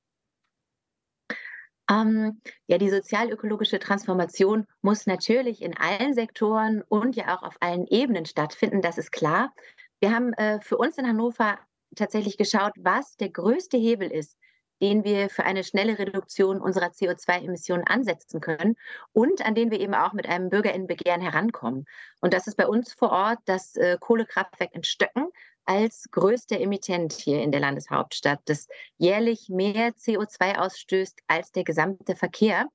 Ähm, 1.91 2.41
ja, 2.65 2.79
die 2.79 2.89
sozial-ökologische 2.89 3.77
Transformation 3.77 4.65
muss 4.81 5.05
natürlich 5.05 5.61
in 5.61 5.77
allen 5.77 6.15
Sektoren 6.15 6.81
und 6.87 7.15
ja 7.15 7.37
auch 7.37 7.43
auf 7.43 7.57
allen 7.59 7.85
Ebenen 7.85 8.25
stattfinden, 8.25 8.81
das 8.81 8.97
ist 8.97 9.11
klar. 9.11 9.53
Wir 9.99 10.11
haben 10.11 10.33
äh, 10.33 10.59
für 10.61 10.77
uns 10.77 10.97
in 10.97 11.05
Hannover 11.05 11.59
tatsächlich 11.95 12.37
geschaut, 12.37 12.73
was 12.77 13.15
der 13.17 13.29
größte 13.29 13.77
Hebel 13.77 14.11
ist, 14.11 14.37
den 14.81 15.03
wir 15.03 15.29
für 15.29 15.43
eine 15.43 15.63
schnelle 15.63 15.99
Reduktion 15.99 16.61
unserer 16.61 16.87
CO2-Emissionen 16.87 17.85
ansetzen 17.85 18.39
können 18.39 18.75
und 19.11 19.45
an 19.45 19.55
den 19.55 19.71
wir 19.71 19.79
eben 19.79 19.93
auch 19.93 20.13
mit 20.13 20.27
einem 20.27 20.49
Bürgerinnenbegehren 20.49 21.21
herankommen. 21.21 21.85
Und 22.21 22.33
das 22.33 22.47
ist 22.47 22.55
bei 22.55 22.67
uns 22.67 22.93
vor 22.93 23.11
Ort 23.11 23.39
das 23.45 23.75
äh, 23.75 23.97
Kohlekraftwerk 23.99 24.73
in 24.73 24.83
Stöcken 24.83 25.27
als 25.65 26.09
größter 26.11 26.59
Emittent 26.59 27.13
hier 27.13 27.43
in 27.43 27.51
der 27.51 27.61
Landeshauptstadt, 27.61 28.39
das 28.45 28.67
jährlich 28.97 29.49
mehr 29.49 29.91
CO2 29.91 30.57
ausstößt 30.57 31.21
als 31.27 31.51
der 31.51 31.63
gesamte 31.63 32.15
Verkehr. 32.15 32.65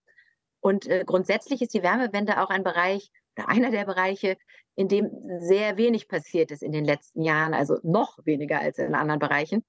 Und 0.61 0.87
äh, 0.87 1.05
grundsätzlich 1.05 1.61
ist 1.61 1.75
die 1.75 1.83
Wärmewende 1.83 2.41
auch 2.41 2.51
ein 2.51 2.63
Bereich 2.63 3.11
einer 3.37 3.71
der 3.71 3.85
Bereiche, 3.85 4.37
in 4.77 4.89
dem 4.89 5.11
sehr 5.39 5.77
wenig 5.77 6.09
passiert 6.09 6.51
ist 6.51 6.63
in 6.63 6.73
den 6.73 6.85
letzten 6.85 7.23
Jahren, 7.23 7.55
also 7.55 7.79
noch 7.83 8.19
weniger 8.25 8.61
als 8.61 8.79
in 8.79 8.95
anderen 8.95 9.21
Bereichen, 9.21 9.65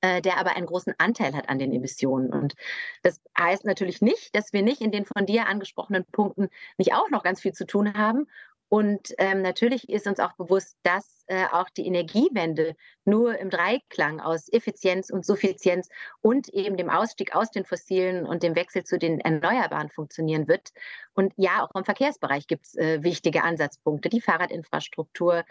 äh, 0.00 0.22
der 0.22 0.38
aber 0.38 0.56
einen 0.56 0.66
großen 0.66 0.94
Anteil 0.98 1.34
hat 1.34 1.48
an 1.48 1.58
den 1.58 1.72
Emissionen. 1.72 2.32
Und 2.32 2.54
das 3.02 3.20
heißt 3.38 3.64
natürlich 3.64 4.00
nicht, 4.00 4.34
dass 4.34 4.52
wir 4.52 4.62
nicht 4.62 4.80
in 4.80 4.92
den 4.92 5.04
von 5.04 5.26
dir 5.26 5.46
angesprochenen 5.46 6.04
Punkten 6.04 6.48
nicht 6.76 6.94
auch 6.94 7.10
noch 7.10 7.22
ganz 7.22 7.40
viel 7.40 7.52
zu 7.52 7.66
tun 7.66 7.94
haben 7.94 8.26
und 8.68 9.14
ähm, 9.16 9.40
natürlich 9.40 9.88
ist 9.88 10.06
uns 10.06 10.20
auch 10.20 10.34
bewusst, 10.34 10.76
dass 10.82 11.24
äh, 11.26 11.46
auch 11.52 11.70
die 11.70 11.86
Energiewende 11.86 12.76
nur 13.04 13.38
im 13.38 13.48
Dreiklang 13.48 14.20
aus 14.20 14.52
Effizienz 14.52 15.08
und 15.08 15.24
Suffizienz 15.24 15.88
und 16.20 16.48
eben 16.50 16.76
dem 16.76 16.90
Ausstieg 16.90 17.34
aus 17.34 17.50
den 17.50 17.64
fossilen 17.64 18.26
und 18.26 18.42
dem 18.42 18.54
Wechsel 18.56 18.84
zu 18.84 18.98
den 18.98 19.20
Erneuerbaren 19.20 19.88
funktionieren 19.88 20.48
wird. 20.48 20.70
Und 21.14 21.32
ja, 21.36 21.64
auch 21.64 21.74
im 21.74 21.84
Verkehrsbereich 21.84 22.46
gibt 22.46 22.66
es 22.66 22.74
äh, 22.74 23.02
wichtige 23.02 23.42
Ansatzpunkte, 23.42 24.10
die 24.10 24.20
Fahrradinfrastruktur, 24.20 25.44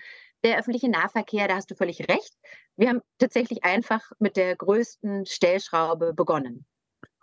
der 0.44 0.60
öffentliche 0.60 0.90
Nahverkehr, 0.90 1.48
da 1.48 1.56
hast 1.56 1.72
du 1.72 1.76
völlig 1.76 2.08
recht. 2.08 2.36
Wir 2.76 2.90
haben 2.90 3.02
tatsächlich 3.18 3.64
einfach 3.64 4.12
mit 4.20 4.38
der 4.38 4.56
größten 4.56 5.26
Stellschraube 5.26 6.14
begonnen. 6.14 6.68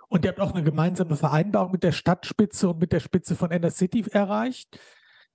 Und 0.08 0.24
ihr 0.24 0.30
habt 0.30 0.40
auch 0.40 0.52
eine 0.52 0.64
gemeinsame 0.64 1.16
Vereinbarung 1.16 1.70
mit 1.70 1.84
der 1.84 1.92
Stadtspitze 1.92 2.68
und 2.68 2.80
mit 2.80 2.92
der 2.92 3.00
Spitze 3.00 3.36
von 3.36 3.52
Inner 3.52 3.70
City 3.70 4.04
erreicht. 4.10 4.80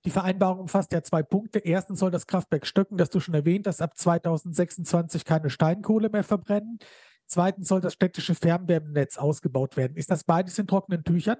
Die 0.06 0.10
Vereinbarung 0.10 0.60
umfasst 0.60 0.92
ja 0.92 1.02
zwei 1.02 1.22
Punkte. 1.22 1.58
Erstens 1.58 1.98
soll 1.98 2.10
das 2.10 2.26
Kraftwerk 2.26 2.66
Stöcken, 2.66 2.96
das 2.96 3.10
du 3.10 3.20
schon 3.20 3.34
erwähnt 3.34 3.66
hast, 3.66 3.82
ab 3.82 3.98
2026 3.98 5.24
keine 5.24 5.50
Steinkohle 5.50 6.08
mehr 6.08 6.24
verbrennen. 6.24 6.78
Zweitens 7.26 7.68
soll 7.68 7.80
das 7.80 7.92
städtische 7.92 8.34
Fernwärmenetz 8.34 9.18
ausgebaut 9.18 9.76
werden. 9.76 9.96
Ist 9.96 10.10
das 10.10 10.24
beides 10.24 10.58
in 10.58 10.66
trockenen 10.66 11.04
Tüchern? 11.04 11.36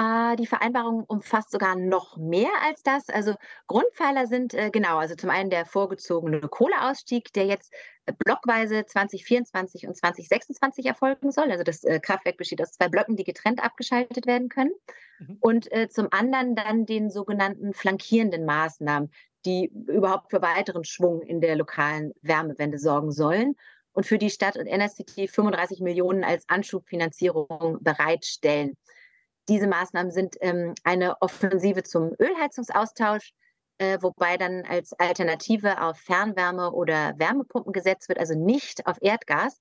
Äh, 0.00 0.36
die 0.36 0.46
Vereinbarung 0.46 1.04
umfasst 1.04 1.50
sogar 1.50 1.76
noch 1.76 2.16
mehr 2.16 2.50
als 2.64 2.82
das. 2.82 3.10
Also 3.10 3.34
Grundpfeiler 3.66 4.26
sind 4.26 4.54
äh, 4.54 4.70
genau, 4.70 4.96
also 4.96 5.14
zum 5.14 5.28
einen 5.28 5.50
der 5.50 5.66
vorgezogene 5.66 6.40
Kohleausstieg, 6.40 7.30
der 7.34 7.44
jetzt 7.44 7.74
äh, 8.06 8.12
blockweise 8.16 8.86
2024 8.86 9.86
und 9.86 9.94
2026 9.94 10.86
erfolgen 10.86 11.30
soll. 11.32 11.50
Also 11.50 11.64
das 11.64 11.84
äh, 11.84 12.00
Kraftwerk 12.00 12.38
besteht 12.38 12.62
aus 12.62 12.72
zwei 12.72 12.88
Blöcken, 12.88 13.16
die 13.16 13.24
getrennt 13.24 13.62
abgeschaltet 13.62 14.26
werden 14.26 14.48
können. 14.48 14.72
Mhm. 15.18 15.36
Und 15.40 15.72
äh, 15.72 15.90
zum 15.90 16.08
anderen 16.12 16.54
dann 16.54 16.86
den 16.86 17.10
sogenannten 17.10 17.74
flankierenden 17.74 18.46
Maßnahmen, 18.46 19.10
die 19.44 19.70
überhaupt 19.86 20.30
für 20.30 20.40
weiteren 20.40 20.84
Schwung 20.84 21.20
in 21.20 21.42
der 21.42 21.56
lokalen 21.56 22.14
Wärmewende 22.22 22.78
sorgen 22.78 23.12
sollen 23.12 23.54
und 23.92 24.06
für 24.06 24.18
die 24.18 24.30
Stadt 24.30 24.56
und 24.56 24.66
NSCT 24.66 25.28
35 25.28 25.80
Millionen 25.80 26.24
als 26.24 26.48
Anschubfinanzierung 26.48 27.78
bereitstellen. 27.82 28.78
Diese 29.50 29.66
Maßnahmen 29.66 30.12
sind 30.12 30.36
ähm, 30.42 30.76
eine 30.84 31.20
Offensive 31.20 31.82
zum 31.82 32.14
Ölheizungsaustausch, 32.20 33.32
äh, 33.78 33.98
wobei 34.00 34.36
dann 34.36 34.64
als 34.64 34.92
Alternative 34.92 35.82
auf 35.82 35.98
Fernwärme 35.98 36.70
oder 36.70 37.14
Wärmepumpen 37.18 37.72
gesetzt 37.72 38.08
wird, 38.08 38.20
also 38.20 38.34
nicht 38.34 38.86
auf 38.86 38.98
Erdgas. 39.00 39.60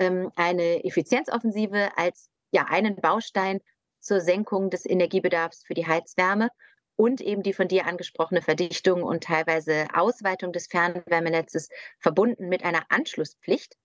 Ähm, 0.00 0.32
eine 0.34 0.84
Effizienzoffensive 0.84 1.96
als 1.96 2.28
ja, 2.50 2.66
einen 2.68 2.96
Baustein 2.96 3.60
zur 4.00 4.20
Senkung 4.20 4.68
des 4.68 4.84
Energiebedarfs 4.84 5.62
für 5.64 5.74
die 5.74 5.86
Heizwärme 5.86 6.48
und 6.96 7.20
eben 7.20 7.44
die 7.44 7.52
von 7.52 7.68
dir 7.68 7.86
angesprochene 7.86 8.42
Verdichtung 8.42 9.04
und 9.04 9.22
teilweise 9.22 9.86
Ausweitung 9.94 10.52
des 10.52 10.66
Fernwärmenetzes 10.66 11.68
verbunden 12.00 12.48
mit 12.48 12.64
einer 12.64 12.82
Anschlusspflicht, 12.88 13.76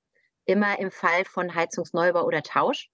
immer 0.46 0.80
im 0.80 0.90
Fall 0.90 1.24
von 1.24 1.54
Heizungsneubau 1.54 2.24
oder 2.26 2.42
Tausch. 2.42 2.90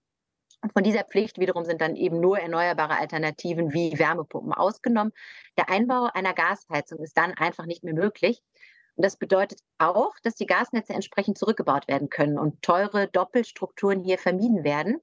Von 0.70 0.84
dieser 0.84 1.02
Pflicht 1.02 1.40
wiederum 1.40 1.64
sind 1.64 1.80
dann 1.80 1.96
eben 1.96 2.20
nur 2.20 2.38
erneuerbare 2.38 2.98
Alternativen 2.98 3.72
wie 3.72 3.98
Wärmepumpen 3.98 4.52
ausgenommen. 4.52 5.12
Der 5.58 5.68
Einbau 5.68 6.08
einer 6.14 6.34
Gasheizung 6.34 7.00
ist 7.00 7.16
dann 7.18 7.32
einfach 7.34 7.66
nicht 7.66 7.82
mehr 7.82 7.94
möglich. 7.94 8.42
Und 8.94 9.04
das 9.04 9.16
bedeutet 9.16 9.60
auch, 9.78 10.14
dass 10.22 10.34
die 10.34 10.46
Gasnetze 10.46 10.92
entsprechend 10.92 11.38
zurückgebaut 11.38 11.88
werden 11.88 12.10
können 12.10 12.38
und 12.38 12.62
teure 12.62 13.08
Doppelstrukturen 13.08 14.04
hier 14.04 14.18
vermieden 14.18 14.62
werden. 14.62 14.98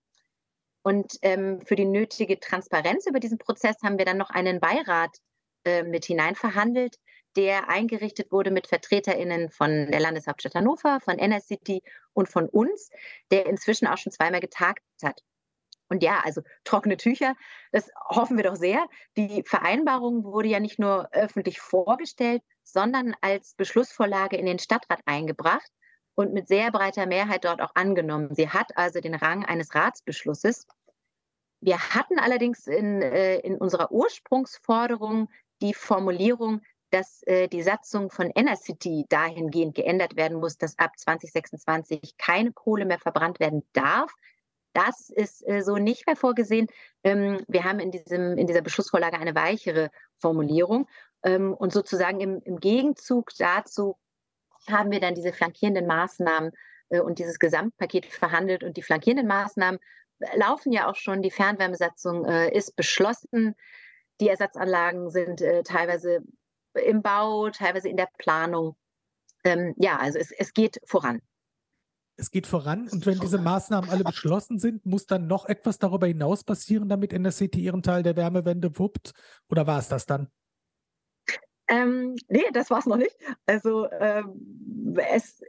Und 0.81 1.17
ähm, 1.23 1.61
für 1.65 1.75
die 1.75 1.85
nötige 1.85 2.39
Transparenz 2.39 3.05
über 3.05 3.19
diesen 3.19 3.37
Prozess 3.37 3.75
haben 3.83 3.97
wir 3.97 4.05
dann 4.05 4.17
noch 4.17 4.29
einen 4.29 4.61
Beirat 4.61 5.17
äh, 5.65 5.83
mit 5.83 6.05
hinein 6.05 6.35
verhandelt, 6.35 6.97
der 7.35 7.69
eingerichtet 7.69 8.31
wurde 8.31 8.51
mit 8.51 8.67
VertreterInnen 8.67 9.49
von 9.49 9.91
der 9.91 9.99
Landeshauptstadt 9.99 10.55
Hannover, 10.55 10.99
von 11.01 11.17
NSCity 11.17 11.81
und 12.13 12.29
von 12.29 12.47
uns, 12.47 12.89
der 13.31 13.45
inzwischen 13.45 13.87
auch 13.87 13.97
schon 13.97 14.13
zweimal 14.13 14.39
getagt 14.39 14.83
hat. 15.03 15.21
Und 15.89 16.03
ja, 16.03 16.21
also 16.23 16.41
trockene 16.63 16.97
Tücher, 16.97 17.35
das 17.71 17.89
hoffen 18.09 18.37
wir 18.37 18.43
doch 18.43 18.55
sehr. 18.55 18.87
Die 19.17 19.43
Vereinbarung 19.43 20.23
wurde 20.23 20.47
ja 20.47 20.59
nicht 20.59 20.79
nur 20.79 21.09
öffentlich 21.13 21.59
vorgestellt, 21.59 22.43
sondern 22.63 23.15
als 23.21 23.55
Beschlussvorlage 23.55 24.37
in 24.37 24.45
den 24.45 24.59
Stadtrat 24.59 25.01
eingebracht 25.05 25.69
und 26.15 26.33
mit 26.33 26.47
sehr 26.47 26.71
breiter 26.71 27.07
Mehrheit 27.07 27.45
dort 27.45 27.61
auch 27.61 27.71
angenommen. 27.75 28.35
Sie 28.35 28.49
hat 28.49 28.77
also 28.77 29.01
den 29.01 29.15
Rang 29.15 29.45
eines 29.45 29.73
Ratsbeschlusses. 29.73 30.67
Wir 31.61 31.79
hatten 31.79 32.19
allerdings 32.19 32.67
in, 32.67 33.01
äh, 33.01 33.37
in 33.39 33.57
unserer 33.57 33.91
Ursprungsforderung 33.91 35.29
die 35.61 35.73
Formulierung, 35.73 36.61
dass 36.91 37.21
äh, 37.23 37.47
die 37.47 37.61
Satzung 37.61 38.09
von 38.11 38.31
Enercity 38.33 39.05
dahingehend 39.09 39.75
geändert 39.75 40.15
werden 40.15 40.39
muss, 40.39 40.57
dass 40.57 40.77
ab 40.77 40.97
2026 40.97 42.17
keine 42.17 42.51
Kohle 42.51 42.85
mehr 42.85 42.99
verbrannt 42.99 43.39
werden 43.39 43.63
darf. 43.73 44.13
Das 44.73 45.09
ist 45.09 45.47
äh, 45.47 45.61
so 45.61 45.75
nicht 45.75 46.05
mehr 46.05 46.15
vorgesehen. 46.15 46.67
Ähm, 47.03 47.43
wir 47.47 47.63
haben 47.63 47.79
in, 47.79 47.91
diesem, 47.91 48.37
in 48.37 48.47
dieser 48.47 48.61
Beschlussvorlage 48.61 49.17
eine 49.17 49.35
weichere 49.35 49.89
Formulierung. 50.19 50.87
Ähm, 51.23 51.53
und 51.53 51.73
sozusagen 51.73 52.19
im, 52.19 52.41
im, 52.43 52.59
Gegenzug 52.59 53.31
dazu 53.37 53.97
haben 54.69 54.91
wir 54.91 54.99
dann 54.99 55.15
diese 55.15 55.33
flankierenden 55.33 55.87
Maßnahmen 55.87 56.51
äh, 56.89 56.99
und 56.99 57.19
dieses 57.19 57.39
Gesamtpaket 57.39 58.05
verhandelt. 58.05 58.63
Und 58.63 58.77
die 58.77 58.83
flankierenden 58.83 59.27
Maßnahmen 59.27 59.79
laufen 60.35 60.71
ja 60.71 60.87
auch 60.87 60.95
schon. 60.95 61.21
Die 61.21 61.31
Fernwärmesatzung 61.31 62.25
äh, 62.25 62.55
ist 62.55 62.75
beschlossen. 62.75 63.55
Die 64.21 64.29
Ersatzanlagen 64.29 65.09
sind 65.09 65.41
äh, 65.41 65.63
teilweise 65.63 66.19
im 66.73 67.01
Bau, 67.01 67.49
teilweise 67.49 67.89
in 67.89 67.97
der 67.97 68.09
Planung. 68.17 68.75
Ähm, 69.43 69.73
ja, 69.77 69.97
also 69.97 70.19
es, 70.19 70.31
es 70.31 70.53
geht 70.53 70.79
voran 70.85 71.21
es 72.19 72.31
geht 72.31 72.47
voran 72.47 72.89
und 72.89 73.05
wenn 73.05 73.19
diese 73.19 73.37
Maßnahmen 73.37 73.89
alle 73.89 74.03
beschlossen 74.03 74.59
sind, 74.59 74.85
muss 74.85 75.05
dann 75.05 75.27
noch 75.27 75.45
etwas 75.45 75.79
darüber 75.79 76.07
hinaus 76.07 76.43
passieren, 76.43 76.89
damit 76.89 77.13
NSCT 77.13 77.55
ihren 77.55 77.81
Teil 77.81 78.03
der 78.03 78.15
Wärmewende 78.15 78.77
wuppt? 78.77 79.13
Oder 79.49 79.65
war 79.65 79.79
es 79.79 79.87
das 79.87 80.05
dann? 80.05 80.29
Ähm, 81.67 82.15
nee, 82.27 82.45
das 82.51 82.69
war 82.69 82.79
es 82.79 82.85
noch 82.85 82.97
nicht. 82.97 83.15
Also 83.45 83.89
ähm, 83.91 84.95
es, 85.13 85.41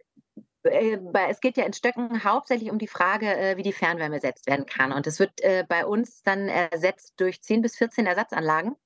äh, 0.63 0.99
es 1.29 1.41
geht 1.41 1.57
ja 1.57 1.65
in 1.65 1.73
Stöcken 1.73 2.23
hauptsächlich 2.23 2.71
um 2.71 2.79
die 2.79 2.87
Frage, 2.87 3.27
äh, 3.27 3.57
wie 3.57 3.63
die 3.63 3.73
Fernwärme 3.73 4.17
ersetzt 4.17 4.47
werden 4.47 4.67
kann. 4.67 4.93
Und 4.93 5.07
es 5.07 5.19
wird 5.19 5.41
äh, 5.43 5.65
bei 5.69 5.85
uns 5.85 6.23
dann 6.23 6.49
ersetzt 6.49 7.15
durch 7.17 7.43
10 7.43 7.63
bis 7.63 7.77
14 7.77 8.07
Ersatzanlagen. 8.07 8.77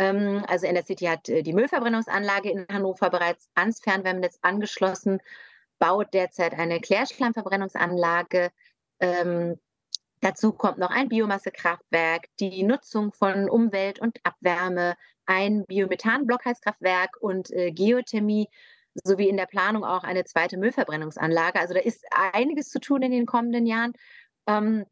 Ähm, 0.00 0.44
also 0.48 0.66
NSCT 0.66 1.08
hat 1.08 1.28
die 1.28 1.52
Müllverbrennungsanlage 1.52 2.50
in 2.50 2.66
Hannover 2.70 3.08
bereits 3.08 3.48
ans 3.54 3.80
Fernwärmenetz 3.80 4.38
angeschlossen 4.42 5.20
baut 5.78 6.12
derzeit 6.14 6.54
eine 6.54 6.80
Klärschlammverbrennungsanlage. 6.80 8.50
Ähm, 9.00 9.58
dazu 10.20 10.52
kommt 10.52 10.78
noch 10.78 10.90
ein 10.90 11.08
Biomassekraftwerk, 11.08 12.26
die 12.40 12.62
Nutzung 12.62 13.12
von 13.12 13.48
Umwelt 13.48 13.98
und 13.98 14.18
Abwärme, 14.22 14.96
ein 15.26 15.64
Biomethan-Blockheizkraftwerk 15.66 17.16
und 17.20 17.50
äh, 17.50 17.72
Geothermie. 17.72 18.48
sowie 18.94 19.28
in 19.28 19.36
der 19.36 19.46
Planung 19.46 19.84
auch 19.84 20.04
eine 20.04 20.24
zweite 20.24 20.56
Müllverbrennungsanlage. 20.56 21.58
Also 21.58 21.74
da 21.74 21.80
ist 21.80 22.04
einiges 22.10 22.70
zu 22.70 22.78
tun 22.78 23.02
in 23.02 23.10
den 23.10 23.26
kommenden 23.26 23.66
Jahren. 23.66 23.92
Ähm, 24.46 24.86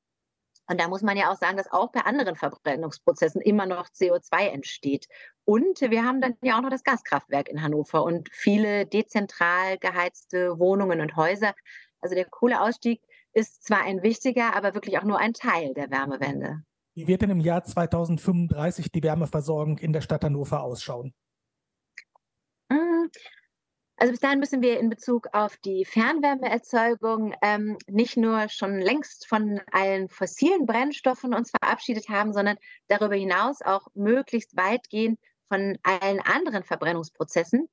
und 0.68 0.80
da 0.80 0.88
muss 0.88 1.02
man 1.02 1.16
ja 1.16 1.30
auch 1.30 1.36
sagen, 1.36 1.56
dass 1.56 1.70
auch 1.70 1.90
bei 1.90 2.00
anderen 2.00 2.36
Verbrennungsprozessen 2.36 3.40
immer 3.40 3.66
noch 3.66 3.88
CO2 3.88 4.48
entsteht. 4.48 5.08
Und 5.44 5.80
wir 5.80 6.04
haben 6.04 6.20
dann 6.20 6.34
ja 6.42 6.56
auch 6.56 6.62
noch 6.62 6.70
das 6.70 6.84
Gaskraftwerk 6.84 7.48
in 7.48 7.62
Hannover 7.62 8.04
und 8.04 8.28
viele 8.32 8.86
dezentral 8.86 9.78
geheizte 9.78 10.58
Wohnungen 10.58 11.00
und 11.00 11.16
Häuser. 11.16 11.54
Also 12.00 12.14
der 12.14 12.26
Kohleausstieg 12.26 13.02
ist 13.32 13.64
zwar 13.64 13.82
ein 13.82 14.02
wichtiger, 14.02 14.54
aber 14.54 14.74
wirklich 14.74 14.98
auch 14.98 15.04
nur 15.04 15.18
ein 15.18 15.32
Teil 15.32 15.74
der 15.74 15.90
Wärmewende. 15.90 16.62
Wie 16.94 17.06
wird 17.06 17.22
denn 17.22 17.30
im 17.30 17.40
Jahr 17.40 17.64
2035 17.64 18.92
die 18.92 19.02
Wärmeversorgung 19.02 19.78
in 19.78 19.92
der 19.92 20.02
Stadt 20.02 20.24
Hannover 20.24 20.62
ausschauen? 20.62 21.14
Also 24.02 24.10
bis 24.10 24.20
dahin 24.20 24.40
müssen 24.40 24.62
wir 24.62 24.80
in 24.80 24.88
Bezug 24.88 25.28
auf 25.32 25.56
die 25.58 25.84
Fernwärmeerzeugung 25.84 27.36
ähm, 27.40 27.78
nicht 27.86 28.16
nur 28.16 28.48
schon 28.48 28.80
längst 28.80 29.28
von 29.28 29.60
allen 29.70 30.08
fossilen 30.08 30.66
Brennstoffen 30.66 31.32
uns 31.32 31.52
verabschiedet 31.52 32.08
haben, 32.08 32.32
sondern 32.32 32.56
darüber 32.88 33.14
hinaus 33.14 33.62
auch 33.62 33.86
möglichst 33.94 34.56
weitgehend 34.56 35.20
von 35.46 35.78
allen 35.84 36.18
anderen 36.18 36.64
Verbrennungsprozessen. 36.64 37.68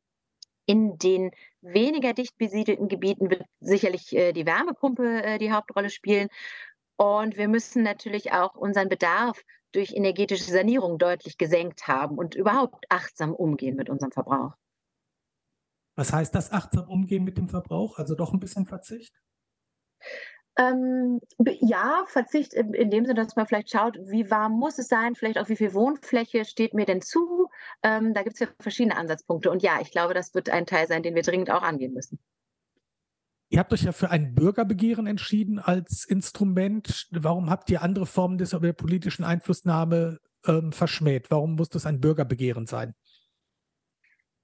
In 0.67 0.99
den 0.99 1.31
weniger 1.61 2.13
dicht 2.13 2.37
besiedelten 2.37 2.89
Gebieten 2.89 3.31
wird 3.31 3.45
sicherlich 3.59 4.15
äh, 4.15 4.31
die 4.31 4.45
Wärmepumpe 4.45 5.23
äh, 5.23 5.39
die 5.39 5.51
Hauptrolle 5.51 5.89
spielen. 5.89 6.27
Und 6.95 7.37
wir 7.37 7.47
müssen 7.47 7.81
natürlich 7.81 8.33
auch 8.33 8.53
unseren 8.53 8.87
Bedarf 8.87 9.41
durch 9.71 9.95
energetische 9.95 10.51
Sanierung 10.51 10.99
deutlich 10.99 11.39
gesenkt 11.39 11.87
haben 11.87 12.19
und 12.19 12.35
überhaupt 12.35 12.85
achtsam 12.89 13.33
umgehen 13.33 13.75
mit 13.75 13.89
unserem 13.89 14.11
Verbrauch. 14.11 14.58
Was 15.99 16.13
heißt 16.13 16.33
das 16.33 16.53
achtsam 16.53 16.87
umgehen 16.87 17.25
mit 17.25 17.37
dem 17.37 17.49
Verbrauch? 17.49 17.97
Also 17.97 18.15
doch 18.15 18.31
ein 18.31 18.39
bisschen 18.39 18.65
Verzicht? 18.65 19.13
Ähm, 20.57 21.19
ja, 21.59 22.05
Verzicht 22.07 22.53
in, 22.53 22.89
dem 22.89 23.05
Sinne, 23.05 23.21
dass 23.21 23.35
man 23.35 23.45
vielleicht 23.45 23.69
schaut, 23.69 23.97
wie 24.03 24.31
warm 24.31 24.53
muss 24.53 24.79
es 24.79 24.87
sein, 24.87 25.15
vielleicht 25.15 25.37
auch 25.37 25.49
wie 25.49 25.57
viel 25.57 25.73
Wohnfläche 25.73 26.45
steht 26.45 26.73
mir 26.73 26.85
denn 26.85 27.01
zu. 27.01 27.49
Ähm, 27.83 28.13
da 28.13 28.23
gibt 28.23 28.35
es 28.35 28.39
ja 28.39 28.47
verschiedene 28.61 28.95
Ansatzpunkte. 28.95 29.51
Und 29.51 29.61
ja, 29.61 29.81
ich 29.81 29.91
glaube, 29.91 30.13
das 30.13 30.33
wird 30.33 30.49
ein 30.49 30.65
Teil 30.65 30.87
sein, 30.87 31.03
den 31.03 31.15
wir 31.15 31.21
dringend 31.21 31.51
auch 31.51 31.63
angehen 31.63 31.93
müssen. 31.93 32.17
Ihr 33.49 33.59
habt 33.59 33.73
euch 33.73 33.83
ja 33.83 33.91
für 33.91 34.09
ein 34.09 34.33
Bürgerbegehren 34.35 35.05
entschieden 35.05 35.59
als 35.59 36.05
Instrument. 36.05 37.09
Warum 37.11 37.49
habt 37.49 37.69
ihr 37.71 37.81
andere 37.81 38.05
Formen 38.05 38.37
des, 38.37 38.51
der 38.51 38.71
politischen 38.71 39.25
Einflussnahme 39.25 40.19
ähm, 40.47 40.71
verschmäht? 40.71 41.29
Warum 41.29 41.55
muss 41.55 41.67
das 41.67 41.85
ein 41.85 41.99
Bürgerbegehren 41.99 42.67
sein? 42.67 42.95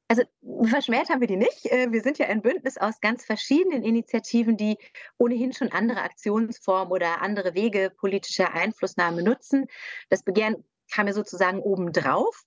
Also 0.07 0.23
verschmäht 0.63 1.09
haben 1.09 1.21
wir 1.21 1.27
die 1.27 1.35
nicht. 1.35 1.65
Äh, 1.65 1.91
wir 1.91 2.01
sind 2.01 2.19
ja 2.19 2.27
ein 2.27 2.41
Bündnis 2.41 2.77
aus 2.77 3.01
ganz 3.01 3.25
verschiedenen 3.25 3.83
Initiativen, 3.83 4.55
die 4.55 4.77
ohnehin 5.17 5.51
schon 5.53 5.71
andere 5.71 6.01
Aktionsformen 6.01 6.91
oder 6.91 7.21
andere 7.21 7.55
Wege 7.55 7.91
politischer 7.97 8.53
Einflussnahme 8.53 9.23
nutzen. 9.23 9.65
Das 10.09 10.23
Begehren 10.23 10.63
kam 10.93 11.07
ja 11.07 11.13
sozusagen 11.13 11.59
obendrauf. 11.59 12.43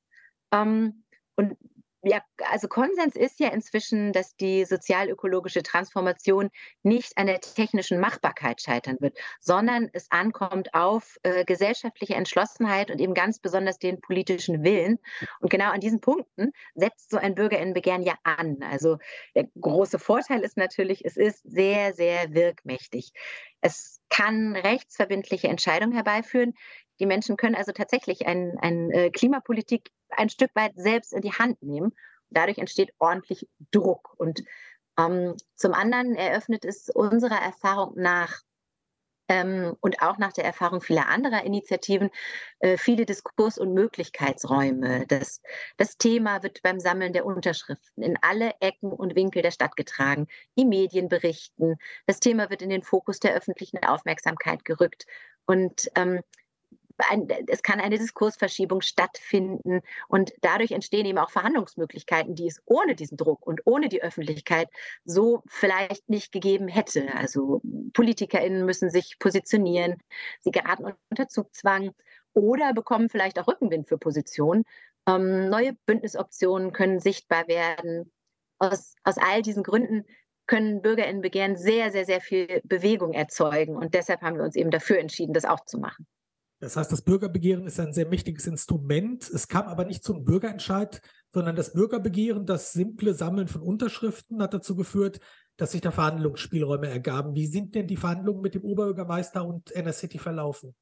Ähm, 0.52 1.04
und 1.34 1.56
ja, 2.02 2.22
also 2.50 2.68
Konsens 2.68 3.16
ist 3.16 3.40
ja 3.40 3.48
inzwischen, 3.48 4.12
dass 4.12 4.36
die 4.36 4.64
sozialökologische 4.64 5.62
Transformation 5.62 6.48
nicht 6.82 7.18
an 7.18 7.26
der 7.26 7.40
technischen 7.40 7.98
Machbarkeit 7.98 8.60
scheitern 8.62 8.96
wird, 9.00 9.18
sondern 9.40 9.90
es 9.92 10.10
ankommt 10.10 10.74
auf 10.74 11.16
äh, 11.24 11.44
gesellschaftliche 11.44 12.14
Entschlossenheit 12.14 12.90
und 12.90 13.00
eben 13.00 13.14
ganz 13.14 13.40
besonders 13.40 13.78
den 13.78 14.00
politischen 14.00 14.62
Willen. 14.62 14.98
Und 15.40 15.50
genau 15.50 15.70
an 15.72 15.80
diesen 15.80 16.00
Punkten 16.00 16.52
setzt 16.74 17.10
so 17.10 17.18
ein 17.18 17.34
Bürgerinnenbegehren 17.34 18.02
ja 18.02 18.14
an. 18.22 18.58
Also 18.62 18.98
der 19.34 19.48
große 19.60 19.98
Vorteil 19.98 20.40
ist 20.42 20.56
natürlich, 20.56 21.04
es 21.04 21.16
ist 21.16 21.42
sehr, 21.50 21.94
sehr 21.94 22.32
wirkmächtig. 22.32 23.12
Es 23.60 24.00
kann 24.08 24.54
rechtsverbindliche 24.54 25.48
Entscheidungen 25.48 25.92
herbeiführen. 25.92 26.54
Die 27.00 27.06
Menschen 27.06 27.36
können 27.36 27.54
also 27.54 27.72
tatsächlich 27.72 28.26
eine 28.26 28.56
ein, 28.60 28.90
äh, 28.90 29.10
Klimapolitik 29.10 29.90
ein 30.10 30.30
Stück 30.30 30.50
weit 30.54 30.72
selbst 30.76 31.12
in 31.12 31.22
die 31.22 31.32
Hand 31.32 31.62
nehmen. 31.62 31.94
Dadurch 32.30 32.58
entsteht 32.58 32.92
ordentlich 32.98 33.48
Druck. 33.70 34.14
Und 34.18 34.42
ähm, 34.98 35.36
zum 35.54 35.74
anderen 35.74 36.14
eröffnet 36.14 36.64
es 36.64 36.90
unserer 36.90 37.40
Erfahrung 37.40 37.94
nach 37.96 38.42
ähm, 39.28 39.76
und 39.80 40.02
auch 40.02 40.18
nach 40.18 40.32
der 40.32 40.44
Erfahrung 40.44 40.80
vieler 40.80 41.08
anderer 41.08 41.44
Initiativen 41.44 42.10
äh, 42.60 42.76
viele 42.76 43.04
Diskurs- 43.04 43.58
und 43.58 43.74
Möglichkeitsräume. 43.74 45.06
Das, 45.06 45.42
das 45.76 45.98
Thema 45.98 46.42
wird 46.42 46.62
beim 46.62 46.80
Sammeln 46.80 47.12
der 47.12 47.26
Unterschriften 47.26 48.02
in 48.02 48.18
alle 48.22 48.54
Ecken 48.60 48.92
und 48.92 49.14
Winkel 49.14 49.42
der 49.42 49.50
Stadt 49.50 49.76
getragen. 49.76 50.26
Die 50.56 50.64
Medien 50.64 51.08
berichten. 51.08 51.76
Das 52.06 52.20
Thema 52.20 52.50
wird 52.50 52.62
in 52.62 52.70
den 52.70 52.82
Fokus 52.82 53.20
der 53.20 53.34
öffentlichen 53.34 53.78
Aufmerksamkeit 53.84 54.64
gerückt. 54.64 55.06
Und 55.46 55.90
ähm, 55.94 56.20
ein, 57.08 57.28
es 57.46 57.62
kann 57.62 57.80
eine 57.80 57.98
Diskursverschiebung 57.98 58.80
stattfinden 58.80 59.80
und 60.08 60.32
dadurch 60.40 60.72
entstehen 60.72 61.06
eben 61.06 61.18
auch 61.18 61.30
Verhandlungsmöglichkeiten, 61.30 62.34
die 62.34 62.46
es 62.46 62.60
ohne 62.66 62.94
diesen 62.94 63.16
Druck 63.16 63.46
und 63.46 63.60
ohne 63.64 63.88
die 63.88 64.02
Öffentlichkeit 64.02 64.68
so 65.04 65.42
vielleicht 65.46 66.08
nicht 66.08 66.32
gegeben 66.32 66.68
hätte. 66.68 67.14
Also 67.14 67.60
PolitikerInnen 67.92 68.64
müssen 68.64 68.90
sich 68.90 69.18
positionieren, 69.18 69.96
sie 70.40 70.50
geraten 70.50 70.92
unter 71.10 71.28
Zugzwang 71.28 71.92
oder 72.34 72.72
bekommen 72.74 73.08
vielleicht 73.08 73.38
auch 73.38 73.48
Rückenwind 73.48 73.88
für 73.88 73.98
Positionen. 73.98 74.64
Ähm, 75.06 75.48
neue 75.48 75.74
Bündnisoptionen 75.86 76.72
können 76.72 77.00
sichtbar 77.00 77.48
werden. 77.48 78.12
Aus, 78.58 78.96
aus 79.04 79.16
all 79.18 79.42
diesen 79.42 79.62
Gründen 79.62 80.04
können 80.46 80.82
BürgerInnenbegehren 80.82 81.56
sehr, 81.56 81.92
sehr, 81.92 82.04
sehr 82.04 82.20
viel 82.20 82.60
Bewegung 82.64 83.12
erzeugen. 83.12 83.76
Und 83.76 83.94
deshalb 83.94 84.22
haben 84.22 84.36
wir 84.36 84.44
uns 84.44 84.56
eben 84.56 84.70
dafür 84.70 84.98
entschieden, 84.98 85.32
das 85.32 85.44
auch 85.44 85.64
zu 85.64 85.78
machen. 85.78 86.06
Das 86.60 86.76
heißt, 86.76 86.90
das 86.90 87.02
Bürgerbegehren 87.02 87.66
ist 87.66 87.78
ein 87.78 87.92
sehr 87.92 88.08
mächtiges 88.08 88.46
Instrument. 88.46 89.28
Es 89.30 89.46
kam 89.46 89.66
aber 89.66 89.84
nicht 89.84 90.02
zum 90.02 90.24
Bürgerentscheid, 90.24 91.00
sondern 91.32 91.54
das 91.54 91.72
Bürgerbegehren, 91.72 92.46
das 92.46 92.72
simple 92.72 93.14
Sammeln 93.14 93.46
von 93.46 93.62
Unterschriften, 93.62 94.42
hat 94.42 94.54
dazu 94.54 94.74
geführt, 94.74 95.20
dass 95.56 95.72
sich 95.72 95.80
da 95.80 95.92
Verhandlungsspielräume 95.92 96.88
ergaben. 96.88 97.34
Wie 97.34 97.46
sind 97.46 97.74
denn 97.74 97.86
die 97.86 97.96
Verhandlungen 97.96 98.40
mit 98.40 98.54
dem 98.54 98.62
Oberbürgermeister 98.62 99.44
und 99.46 99.72
City 99.92 100.18
verlaufen? 100.18 100.74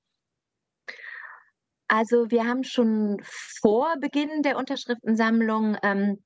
Also 1.89 2.31
wir 2.31 2.45
haben 2.45 2.65
schon 2.65 3.19
vor 3.61 3.97
Beginn 4.01 4.43
der 4.43 4.57
Unterschriftensammlung 4.57 5.77
ähm, 5.83 6.23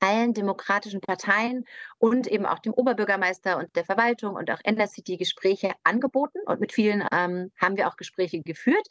allen 0.00 0.34
demokratischen 0.34 1.00
Parteien 1.00 1.64
und 1.98 2.26
eben 2.26 2.46
auch 2.46 2.58
dem 2.58 2.74
Oberbürgermeister 2.74 3.58
und 3.58 3.74
der 3.76 3.84
Verwaltung 3.84 4.34
und 4.34 4.50
auch 4.50 4.60
City 4.88 5.16
Gespräche 5.16 5.72
angeboten. 5.84 6.38
Und 6.46 6.60
mit 6.60 6.72
vielen 6.72 7.06
ähm, 7.12 7.50
haben 7.56 7.76
wir 7.76 7.88
auch 7.88 7.96
Gespräche 7.96 8.40
geführt. 8.42 8.86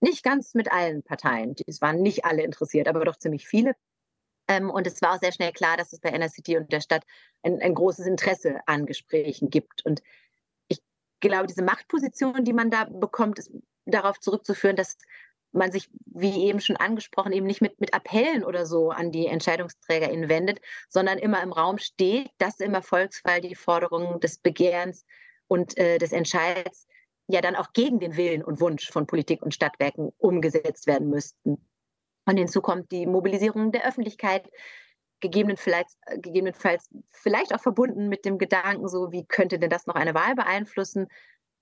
Nicht 0.00 0.24
ganz 0.24 0.54
mit 0.54 0.70
allen 0.72 1.02
Parteien. 1.02 1.54
Es 1.66 1.80
waren 1.80 2.02
nicht 2.02 2.24
alle 2.24 2.42
interessiert, 2.42 2.88
aber 2.88 3.04
doch 3.04 3.16
ziemlich 3.16 3.46
viele. 3.46 3.74
Ähm, 4.48 4.70
und 4.70 4.86
es 4.86 5.00
war 5.00 5.14
auch 5.14 5.20
sehr 5.20 5.32
schnell 5.32 5.52
klar, 5.52 5.76
dass 5.76 5.92
es 5.92 6.00
bei 6.00 6.28
City 6.28 6.56
und 6.56 6.72
der 6.72 6.80
Stadt 6.80 7.04
ein, 7.42 7.60
ein 7.60 7.74
großes 7.74 8.06
Interesse 8.06 8.60
an 8.66 8.86
Gesprächen 8.86 9.50
gibt. 9.50 9.84
Und 9.84 10.02
ich 10.68 10.80
glaube, 11.20 11.46
diese 11.46 11.62
Machtposition, 11.62 12.44
die 12.44 12.52
man 12.52 12.70
da 12.70 12.84
bekommt, 12.84 13.38
ist 13.38 13.52
darauf 13.84 14.18
zurückzuführen, 14.20 14.76
dass 14.76 14.98
man 15.52 15.70
sich, 15.70 15.90
wie 16.06 16.46
eben 16.46 16.60
schon 16.60 16.76
angesprochen, 16.76 17.32
eben 17.32 17.46
nicht 17.46 17.60
mit, 17.60 17.80
mit 17.80 17.94
Appellen 17.94 18.44
oder 18.44 18.66
so 18.66 18.90
an 18.90 19.12
die 19.12 19.26
EntscheidungsträgerInnen 19.26 20.28
wendet, 20.28 20.60
sondern 20.88 21.18
immer 21.18 21.42
im 21.42 21.52
Raum 21.52 21.78
steht, 21.78 22.30
dass 22.38 22.60
im 22.60 22.74
Erfolgsfall 22.74 23.40
die 23.40 23.54
Forderungen 23.54 24.20
des 24.20 24.38
Begehrens 24.38 25.04
und 25.48 25.76
äh, 25.76 25.98
des 25.98 26.12
Entscheids 26.12 26.86
ja 27.28 27.40
dann 27.40 27.56
auch 27.56 27.72
gegen 27.72 28.00
den 28.00 28.16
Willen 28.16 28.42
und 28.42 28.60
Wunsch 28.60 28.90
von 28.90 29.06
Politik 29.06 29.42
und 29.42 29.54
Stadtwerken 29.54 30.10
umgesetzt 30.18 30.86
werden 30.86 31.08
müssten. 31.08 31.64
Und 32.24 32.36
hinzu 32.36 32.60
kommt 32.60 32.90
die 32.92 33.06
Mobilisierung 33.06 33.72
der 33.72 33.86
Öffentlichkeit, 33.86 34.48
gegebenenfalls, 35.20 35.96
gegebenenfalls 36.16 36.88
vielleicht 37.10 37.54
auch 37.54 37.60
verbunden 37.60 38.08
mit 38.08 38.24
dem 38.24 38.38
Gedanken, 38.38 38.88
so 38.88 39.12
wie 39.12 39.24
könnte 39.24 39.58
denn 39.58 39.70
das 39.70 39.86
noch 39.86 39.94
eine 39.94 40.14
Wahl 40.14 40.34
beeinflussen? 40.34 41.06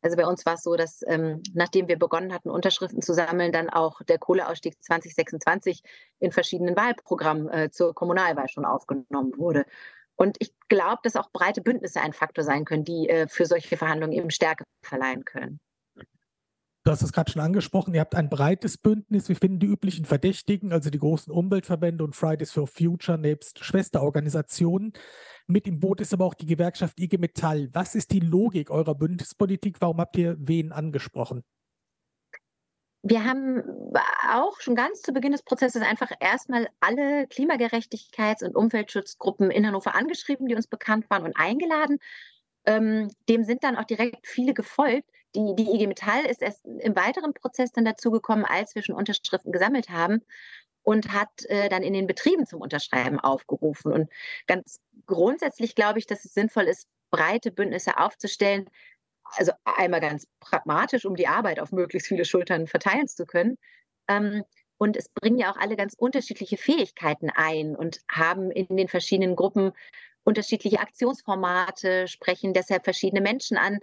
Also 0.02 0.16
bei 0.16 0.26
uns 0.26 0.46
war 0.46 0.54
es 0.54 0.62
so, 0.62 0.76
dass 0.76 1.02
ähm, 1.06 1.42
nachdem 1.52 1.88
wir 1.88 1.98
begonnen 1.98 2.32
hatten, 2.32 2.50
Unterschriften 2.50 3.02
zu 3.02 3.12
sammeln, 3.12 3.52
dann 3.52 3.68
auch 3.70 4.02
der 4.02 4.18
Kohleausstieg 4.18 4.82
2026 4.82 5.82
in 6.18 6.32
verschiedenen 6.32 6.76
Wahlprogrammen 6.76 7.48
äh, 7.50 7.70
zur 7.70 7.94
Kommunalwahl 7.94 8.48
schon 8.48 8.64
aufgenommen 8.64 9.32
wurde. 9.36 9.64
Und 10.16 10.36
ich 10.38 10.52
glaube, 10.68 11.00
dass 11.02 11.16
auch 11.16 11.30
breite 11.32 11.62
Bündnisse 11.62 12.00
ein 12.00 12.12
Faktor 12.12 12.44
sein 12.44 12.64
können, 12.64 12.84
die 12.84 13.08
äh, 13.08 13.26
für 13.26 13.46
solche 13.46 13.76
Verhandlungen 13.76 14.12
eben 14.12 14.30
Stärke 14.30 14.64
verleihen 14.82 15.24
können. 15.24 15.60
Du 16.82 16.90
hast 16.90 17.02
es 17.02 17.12
gerade 17.12 17.30
schon 17.30 17.42
angesprochen, 17.42 17.92
ihr 17.92 18.00
habt 18.00 18.14
ein 18.14 18.30
breites 18.30 18.78
Bündnis. 18.78 19.28
Wir 19.28 19.36
finden 19.36 19.58
die 19.58 19.66
üblichen 19.66 20.06
Verdächtigen, 20.06 20.72
also 20.72 20.88
die 20.88 20.98
großen 20.98 21.30
Umweltverbände 21.30 22.02
und 22.02 22.16
Fridays 22.16 22.52
for 22.52 22.66
Future 22.66 23.18
nebst 23.18 23.62
Schwesterorganisationen. 23.62 24.94
Mit 25.46 25.66
im 25.66 25.78
Boot 25.78 26.00
ist 26.00 26.14
aber 26.14 26.24
auch 26.24 26.32
die 26.32 26.46
Gewerkschaft 26.46 26.98
IG 26.98 27.18
Metall. 27.18 27.68
Was 27.74 27.94
ist 27.94 28.12
die 28.12 28.20
Logik 28.20 28.70
eurer 28.70 28.94
Bündnispolitik? 28.94 29.76
Warum 29.80 29.98
habt 29.98 30.16
ihr 30.16 30.36
wen 30.38 30.72
angesprochen? 30.72 31.44
Wir 33.02 33.24
haben 33.24 33.62
auch 34.30 34.58
schon 34.60 34.74
ganz 34.74 35.02
zu 35.02 35.12
Beginn 35.12 35.32
des 35.32 35.42
Prozesses 35.42 35.82
einfach 35.82 36.10
erstmal 36.18 36.68
alle 36.80 37.24
Klimagerechtigkeits- 37.24 38.44
und 38.44 38.56
Umweltschutzgruppen 38.56 39.50
in 39.50 39.66
Hannover 39.66 39.94
angeschrieben, 39.94 40.46
die 40.48 40.54
uns 40.54 40.66
bekannt 40.66 41.10
waren 41.10 41.24
und 41.24 41.36
eingeladen. 41.36 41.98
Ähm, 42.64 43.10
dem 43.28 43.44
sind 43.44 43.64
dann 43.64 43.76
auch 43.76 43.84
direkt 43.84 44.26
viele 44.26 44.54
gefolgt. 44.54 45.10
Die, 45.34 45.54
die 45.54 45.70
IG 45.74 45.86
Metall 45.86 46.24
ist 46.26 46.42
erst 46.42 46.64
im 46.66 46.96
weiteren 46.96 47.34
Prozess 47.34 47.72
dann 47.72 47.84
dazugekommen, 47.84 48.44
als 48.44 48.74
wir 48.74 48.82
schon 48.82 48.96
Unterschriften 48.96 49.52
gesammelt 49.52 49.88
haben 49.88 50.22
und 50.82 51.12
hat 51.12 51.44
äh, 51.46 51.68
dann 51.68 51.82
in 51.82 51.92
den 51.92 52.06
Betrieben 52.06 52.46
zum 52.46 52.60
Unterschreiben 52.60 53.20
aufgerufen. 53.20 53.92
Und 53.92 54.10
ganz 54.46 54.80
grundsätzlich 55.06 55.74
glaube 55.74 55.98
ich, 55.98 56.06
dass 56.06 56.24
es 56.24 56.34
sinnvoll 56.34 56.64
ist, 56.64 56.88
breite 57.10 57.50
Bündnisse 57.50 57.98
aufzustellen. 57.98 58.68
Also 59.36 59.52
einmal 59.64 60.00
ganz 60.00 60.26
pragmatisch, 60.40 61.04
um 61.04 61.14
die 61.14 61.28
Arbeit 61.28 61.60
auf 61.60 61.70
möglichst 61.72 62.08
viele 62.08 62.24
Schultern 62.24 62.66
verteilen 62.66 63.06
zu 63.06 63.26
können. 63.26 63.56
Ähm, 64.08 64.44
und 64.78 64.96
es 64.96 65.10
bringen 65.10 65.38
ja 65.38 65.52
auch 65.52 65.58
alle 65.58 65.76
ganz 65.76 65.94
unterschiedliche 65.94 66.56
Fähigkeiten 66.56 67.28
ein 67.30 67.76
und 67.76 68.00
haben 68.10 68.50
in 68.50 68.76
den 68.76 68.88
verschiedenen 68.88 69.36
Gruppen 69.36 69.72
unterschiedliche 70.24 70.80
Aktionsformate, 70.80 72.08
sprechen 72.08 72.54
deshalb 72.54 72.84
verschiedene 72.84 73.20
Menschen 73.20 73.56
an. 73.56 73.80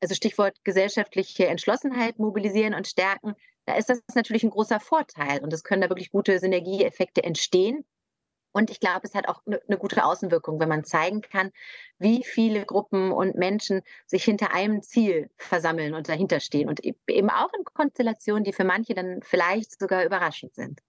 Also 0.00 0.14
Stichwort 0.14 0.56
gesellschaftliche 0.64 1.46
Entschlossenheit 1.46 2.18
mobilisieren 2.18 2.74
und 2.74 2.86
stärken. 2.86 3.34
Da 3.66 3.74
ist 3.74 3.90
das 3.90 4.00
natürlich 4.14 4.42
ein 4.42 4.50
großer 4.50 4.80
Vorteil 4.80 5.40
und 5.42 5.52
es 5.52 5.62
können 5.64 5.82
da 5.82 5.88
wirklich 5.88 6.10
gute 6.10 6.38
Synergieeffekte 6.38 7.22
entstehen. 7.22 7.84
Und 8.52 8.70
ich 8.70 8.80
glaube, 8.80 9.02
es 9.04 9.14
hat 9.14 9.28
auch 9.28 9.42
eine, 9.46 9.60
eine 9.68 9.78
gute 9.78 10.04
Außenwirkung, 10.04 10.58
wenn 10.58 10.68
man 10.68 10.84
zeigen 10.84 11.20
kann, 11.20 11.52
wie 11.98 12.24
viele 12.24 12.64
Gruppen 12.64 13.12
und 13.12 13.36
Menschen 13.36 13.82
sich 14.06 14.24
hinter 14.24 14.52
einem 14.52 14.82
Ziel 14.82 15.30
versammeln 15.36 15.94
und 15.94 16.08
dahinter 16.08 16.40
stehen. 16.40 16.68
Und 16.68 16.84
e-, 16.84 16.94
eben 17.08 17.30
auch 17.30 17.52
in 17.56 17.64
Konstellationen, 17.64 18.42
die 18.42 18.52
für 18.52 18.64
manche 18.64 18.94
dann 18.94 19.20
vielleicht 19.22 19.78
sogar 19.78 20.04
überraschend 20.04 20.54
sind. 20.54 20.80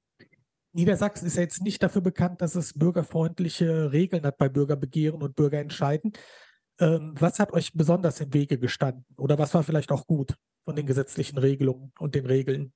Niedersachsen 0.74 1.28
ist 1.28 1.36
ja 1.36 1.41
jetzt 1.41 1.62
nicht 1.62 1.84
dafür 1.84 2.02
bekannt, 2.02 2.41
dass 2.41 2.56
es 2.56 2.74
bürgerfreundliche 2.74 3.91
Regeln 3.91 4.26
hat 4.26 4.38
bei 4.38 4.47
Bürgerbegehren 4.47 5.21
und 5.21 5.36
Bürgerentscheiden. 5.36 6.13
Ähm, 6.82 7.13
was 7.20 7.39
hat 7.39 7.54
euch 7.54 7.74
besonders 7.74 8.20
im 8.20 8.34
Wege 8.34 8.58
gestanden? 8.58 9.06
Oder 9.15 9.38
was 9.38 9.54
war 9.54 9.63
vielleicht 9.63 9.91
auch 9.91 10.08
gut 10.08 10.36
von 10.65 10.76
den 10.76 10.88
gesetzlichen 10.88 11.38
Regelungen 11.38 11.94
und 12.00 12.15
den 12.15 12.26
Regeln? 12.26 12.74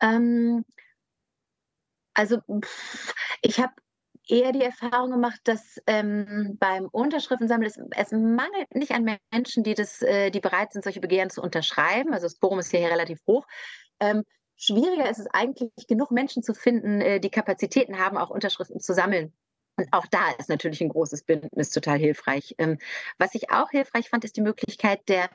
Ähm, 0.00 0.64
also 2.12 2.42
ich 3.40 3.60
habe 3.60 3.72
eher 4.28 4.50
die 4.50 4.62
Erfahrung 4.62 5.12
gemacht, 5.12 5.40
dass 5.44 5.80
ähm, 5.86 6.56
beim 6.58 6.86
Unterschriftensammeln 6.86 7.70
es, 7.70 7.78
es, 7.96 8.10
mangelt 8.10 8.74
nicht 8.74 8.90
an 8.90 9.18
Menschen, 9.30 9.62
die, 9.62 9.74
das, 9.74 10.02
äh, 10.02 10.30
die 10.30 10.40
bereit 10.40 10.72
sind, 10.72 10.82
solche 10.82 11.00
Begehren 11.00 11.30
zu 11.30 11.42
unterschreiben. 11.42 12.12
Also 12.12 12.26
das 12.26 12.40
Quorum 12.40 12.58
ist 12.58 12.72
hier 12.72 12.80
relativ 12.80 13.20
hoch. 13.28 13.46
Ähm, 14.00 14.24
schwieriger 14.56 15.08
ist 15.08 15.20
es 15.20 15.28
eigentlich, 15.28 15.70
genug 15.86 16.10
Menschen 16.10 16.42
zu 16.42 16.52
finden, 16.52 17.00
äh, 17.00 17.20
die 17.20 17.30
Kapazitäten 17.30 17.98
haben, 17.98 18.16
auch 18.16 18.30
Unterschriften 18.30 18.80
zu 18.80 18.92
sammeln. 18.92 19.32
Und 19.76 19.88
auch 19.92 20.06
da 20.06 20.30
ist 20.38 20.48
natürlich 20.48 20.80
ein 20.80 20.88
großes 20.88 21.22
Bündnis 21.22 21.70
total 21.70 21.98
hilfreich. 21.98 22.54
Ähm, 22.58 22.78
was 23.18 23.34
ich 23.34 23.50
auch 23.50 23.70
hilfreich 23.70 24.08
fand, 24.08 24.24
ist 24.24 24.36
die 24.36 24.42
Möglichkeit 24.42 25.08
der 25.08 25.28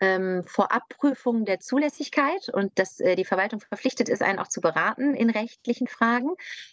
ähm, 0.00 0.44
Vorabprüfung 0.46 1.44
der 1.44 1.60
Zulässigkeit 1.60 2.48
und 2.52 2.78
dass 2.78 3.00
äh, 3.00 3.16
die 3.16 3.24
Verwaltung 3.24 3.60
verpflichtet 3.60 4.08
ist, 4.08 4.22
einen 4.22 4.38
auch 4.38 4.48
zu 4.48 4.60
beraten 4.60 5.14
in 5.14 5.30
rechtlichen 5.30 5.86
Fragen. 5.86 6.28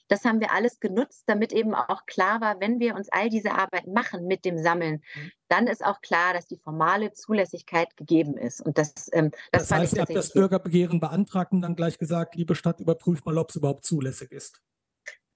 Das 0.07 0.25
haben 0.25 0.41
wir 0.41 0.51
alles 0.51 0.79
genutzt, 0.79 1.23
damit 1.27 1.53
eben 1.53 1.73
auch 1.73 2.05
klar 2.05 2.41
war, 2.41 2.59
wenn 2.59 2.79
wir 2.79 2.95
uns 2.95 3.09
all 3.09 3.29
diese 3.29 3.51
Arbeit 3.51 3.87
machen 3.87 4.27
mit 4.27 4.43
dem 4.43 4.57
Sammeln, 4.57 5.01
mhm. 5.15 5.31
dann 5.47 5.67
ist 5.67 5.85
auch 5.85 6.01
klar, 6.01 6.33
dass 6.33 6.47
die 6.47 6.57
formale 6.57 7.13
Zulässigkeit 7.13 7.95
gegeben 7.95 8.37
ist. 8.37 8.59
Und 8.59 8.77
das, 8.77 9.09
ähm, 9.13 9.31
das, 9.51 9.69
das 9.69 9.71
heißt, 9.71 9.95
ihr 9.95 10.01
habt 10.01 10.15
das 10.15 10.33
Bürgerbegehren 10.33 10.99
beantragt 10.99 11.53
und 11.53 11.61
dann 11.61 11.75
gleich 11.75 11.97
gesagt, 11.97 12.35
liebe 12.35 12.55
Stadt, 12.55 12.81
überprüft 12.81 13.25
mal, 13.25 13.37
ob 13.37 13.49
es 13.51 13.55
überhaupt 13.55 13.85
zulässig 13.85 14.31
ist. 14.31 14.61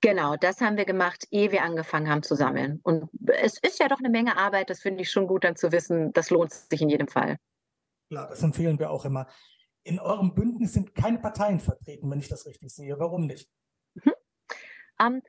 Genau, 0.02 0.36
das 0.36 0.62
haben 0.62 0.78
wir 0.78 0.86
gemacht, 0.86 1.28
ehe 1.32 1.52
wir 1.52 1.64
angefangen 1.64 2.10
haben 2.10 2.22
zu 2.22 2.36
sammeln. 2.36 2.80
Und 2.84 3.10
es 3.26 3.58
ist 3.60 3.80
ja 3.80 3.88
doch 3.88 4.00
eine 4.00 4.10
Menge 4.10 4.38
Arbeit, 4.38 4.70
das 4.70 4.82
finde 4.82 5.02
ich 5.02 5.10
schon 5.10 5.28
gut 5.28 5.44
dann 5.44 5.56
zu 5.56 5.72
wissen, 5.72 6.14
das 6.14 6.30
lohnt 6.30 6.54
sich 6.54 6.82
in 6.82 6.90
jedem 6.90 7.08
Fall. 7.08 7.38
Klar, 8.10 8.30
das 8.30 8.44
empfehlen 8.44 8.78
wir 8.80 8.92
auch 8.92 9.06
immer. 9.06 9.28
In 9.84 10.00
eurem 10.00 10.36
Bündnis 10.36 10.74
sind 10.74 10.94
keine 10.94 11.18
Parteien 11.18 11.60
vertreten, 11.60 12.10
wenn 12.12 12.20
ich 12.20 12.30
das 12.30 12.46
richtig 12.46 12.74
sehe. 12.74 13.00
Warum 13.00 13.26
nicht? 13.26 13.50
Mhm. 13.96 14.14
Ähm, 15.00 15.22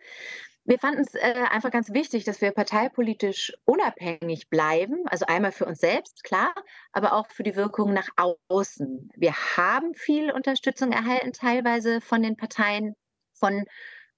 wir 0.65 0.79
fanden 0.79 1.01
es 1.01 1.15
äh, 1.15 1.47
einfach 1.51 1.71
ganz 1.71 1.95
wichtig, 1.95 2.25
dass 2.25 2.43
wir 2.43 2.51
parteipolitisch 2.51 3.55
unabhängig 3.65 4.51
bleiben. 4.51 5.03
Also 5.07 5.25
einmal 5.25 5.53
für 5.53 5.65
uns 5.65 5.79
selbst, 5.79 6.25
klar, 6.25 6.55
aber 6.93 7.15
auch 7.15 7.27
für 7.31 7.43
die 7.43 7.57
Wirkung 7.57 7.95
nach 7.95 8.09
außen. 8.49 9.11
Wir 9.17 9.33
haben 9.57 9.95
viel 9.95 10.31
Unterstützung 10.31 10.93
erhalten, 10.93 11.33
teilweise 11.33 12.03
von 12.03 12.23
den 12.23 12.37
Parteien, 12.37 12.95
von 13.33 13.65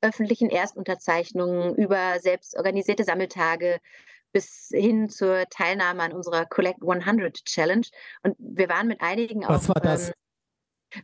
öffentlichen 0.03 0.51
Erstunterzeichnungen 0.51 1.75
über 1.75 2.19
selbstorganisierte 2.21 3.05
Sammeltage, 3.05 3.81
bis 4.33 4.71
hin 4.73 5.09
zur 5.09 5.45
Teilnahme 5.51 6.03
an 6.03 6.13
unserer 6.13 6.47
Collect 6.47 6.83
100 6.83 7.45
Challenge. 7.45 7.87
Und 8.23 8.37
wir 8.39 8.69
waren 8.69 8.87
mit 8.87 9.01
einigen 9.01 9.43
Was 9.47 9.69
auch, 9.69 9.75
war 9.75 9.83
das? 9.83 10.09
Ähm, 10.09 10.15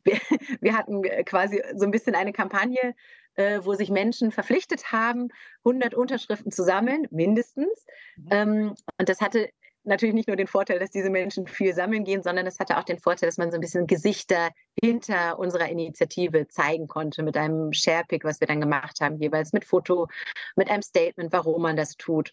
wir, 0.05 0.19
wir, 0.61 0.77
hatten 0.77 1.03
quasi 1.25 1.63
so 1.75 1.85
ein 1.85 1.91
bisschen 1.91 2.15
eine 2.15 2.33
Kampagne, 2.33 2.95
äh, 3.35 3.61
wo 3.63 3.75
sich 3.75 3.91
Menschen 3.91 4.33
verpflichtet 4.33 4.93
haben, 4.93 5.29
100 5.65 5.95
Unterschriften 5.95 6.51
zu 6.51 6.65
sammeln, 6.65 7.07
mindestens. 7.11 7.87
Mhm. 8.17 8.29
Ähm, 8.31 8.75
und 8.99 9.09
das 9.09 9.21
hatte 9.21 9.51
natürlich 9.87 10.15
nicht 10.15 10.29
nur 10.29 10.37
den 10.37 10.47
Vorteil, 10.47 10.79
dass 10.79 10.91
diese 10.91 11.11
Menschen 11.11 11.47
viel 11.47 11.75
sammeln 11.75 12.05
gehen, 12.05 12.23
sondern 12.23 12.47
es 12.47 12.59
hatte 12.59 12.77
auch 12.79 12.85
den 12.85 12.99
Vorteil, 12.99 13.29
dass 13.29 13.39
man 13.39 13.51
so 13.51 13.57
ein 13.57 13.61
bisschen 13.61 13.87
Gesichter 13.87 14.51
hinter 14.81 15.39
unserer 15.39 15.69
Initiative 15.69 16.49
zeigen 16.49 16.89
konnte 16.89 17.23
mit 17.23 17.37
einem 17.37 17.73
Sharepick, 17.73 18.25
was 18.25 18.41
wir 18.41 18.47
dann 18.47 18.61
gemacht 18.61 19.01
haben, 19.01 19.19
jeweils 19.21 19.53
mit 19.53 19.65
Foto, 19.65 20.09
mit 20.57 20.71
einem 20.71 20.83
Statement, 20.83 21.33
warum 21.33 21.63
man 21.63 21.77
das 21.77 21.97
tut. 21.97 22.33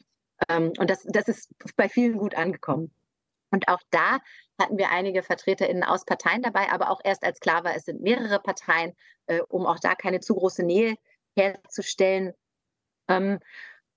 Ähm, 0.50 0.74
und 0.78 0.90
das, 0.90 1.04
das 1.04 1.28
ist 1.28 1.52
bei 1.76 1.90
vielen 1.90 2.18
gut 2.18 2.36
angekommen. 2.36 2.92
Und 3.52 3.68
auch 3.68 3.82
da 3.92 4.18
hatten 4.60 4.78
wir 4.78 4.90
einige 4.90 5.22
VertreterInnen 5.22 5.84
aus 5.84 6.06
Parteien 6.06 6.42
dabei, 6.42 6.72
aber 6.72 6.90
auch 6.90 7.02
erst 7.04 7.24
als 7.24 7.40
klar 7.40 7.64
war, 7.64 7.76
es 7.76 7.86
sind 7.86 8.02
mehrere 8.02 8.40
Parteien, 8.40 8.94
äh, 9.28 9.42
um 9.48 9.66
auch 9.66 9.80
da 9.80 9.96
keine 9.96 10.20
zu 10.20 10.34
große 10.36 10.64
Nähe 10.64 10.96
herzustellen. 11.36 12.34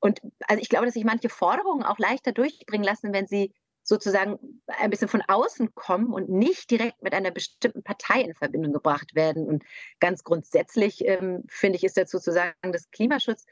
Und 0.07 0.21
also 0.47 0.63
ich 0.63 0.69
glaube, 0.69 0.87
dass 0.87 0.95
sich 0.95 1.05
manche 1.05 1.29
Forderungen 1.29 1.83
auch 1.83 1.99
leichter 1.99 2.31
durchbringen 2.31 2.85
lassen, 2.85 3.13
wenn 3.13 3.27
sie 3.27 3.53
sozusagen 3.83 4.39
ein 4.67 4.91
bisschen 4.91 5.09
von 5.09 5.23
außen 5.27 5.75
kommen 5.75 6.13
und 6.13 6.29
nicht 6.29 6.71
direkt 6.71 7.03
mit 7.03 7.13
einer 7.13 7.33
bestimmten 7.33 7.83
Partei 7.83 8.21
in 8.21 8.35
Verbindung 8.35 8.73
gebracht 8.73 9.17
werden. 9.17 9.49
Und 9.49 9.65
ganz 9.99 10.23
grundsätzlich 10.23 11.05
ähm, 11.05 11.43
finde 11.49 11.77
ich, 11.77 11.85
ist 11.85 11.97
dazu 11.97 12.21
zu 12.21 12.33
sagen, 12.33 12.55
dass 12.73 12.91
Klimaschutz 12.91 13.47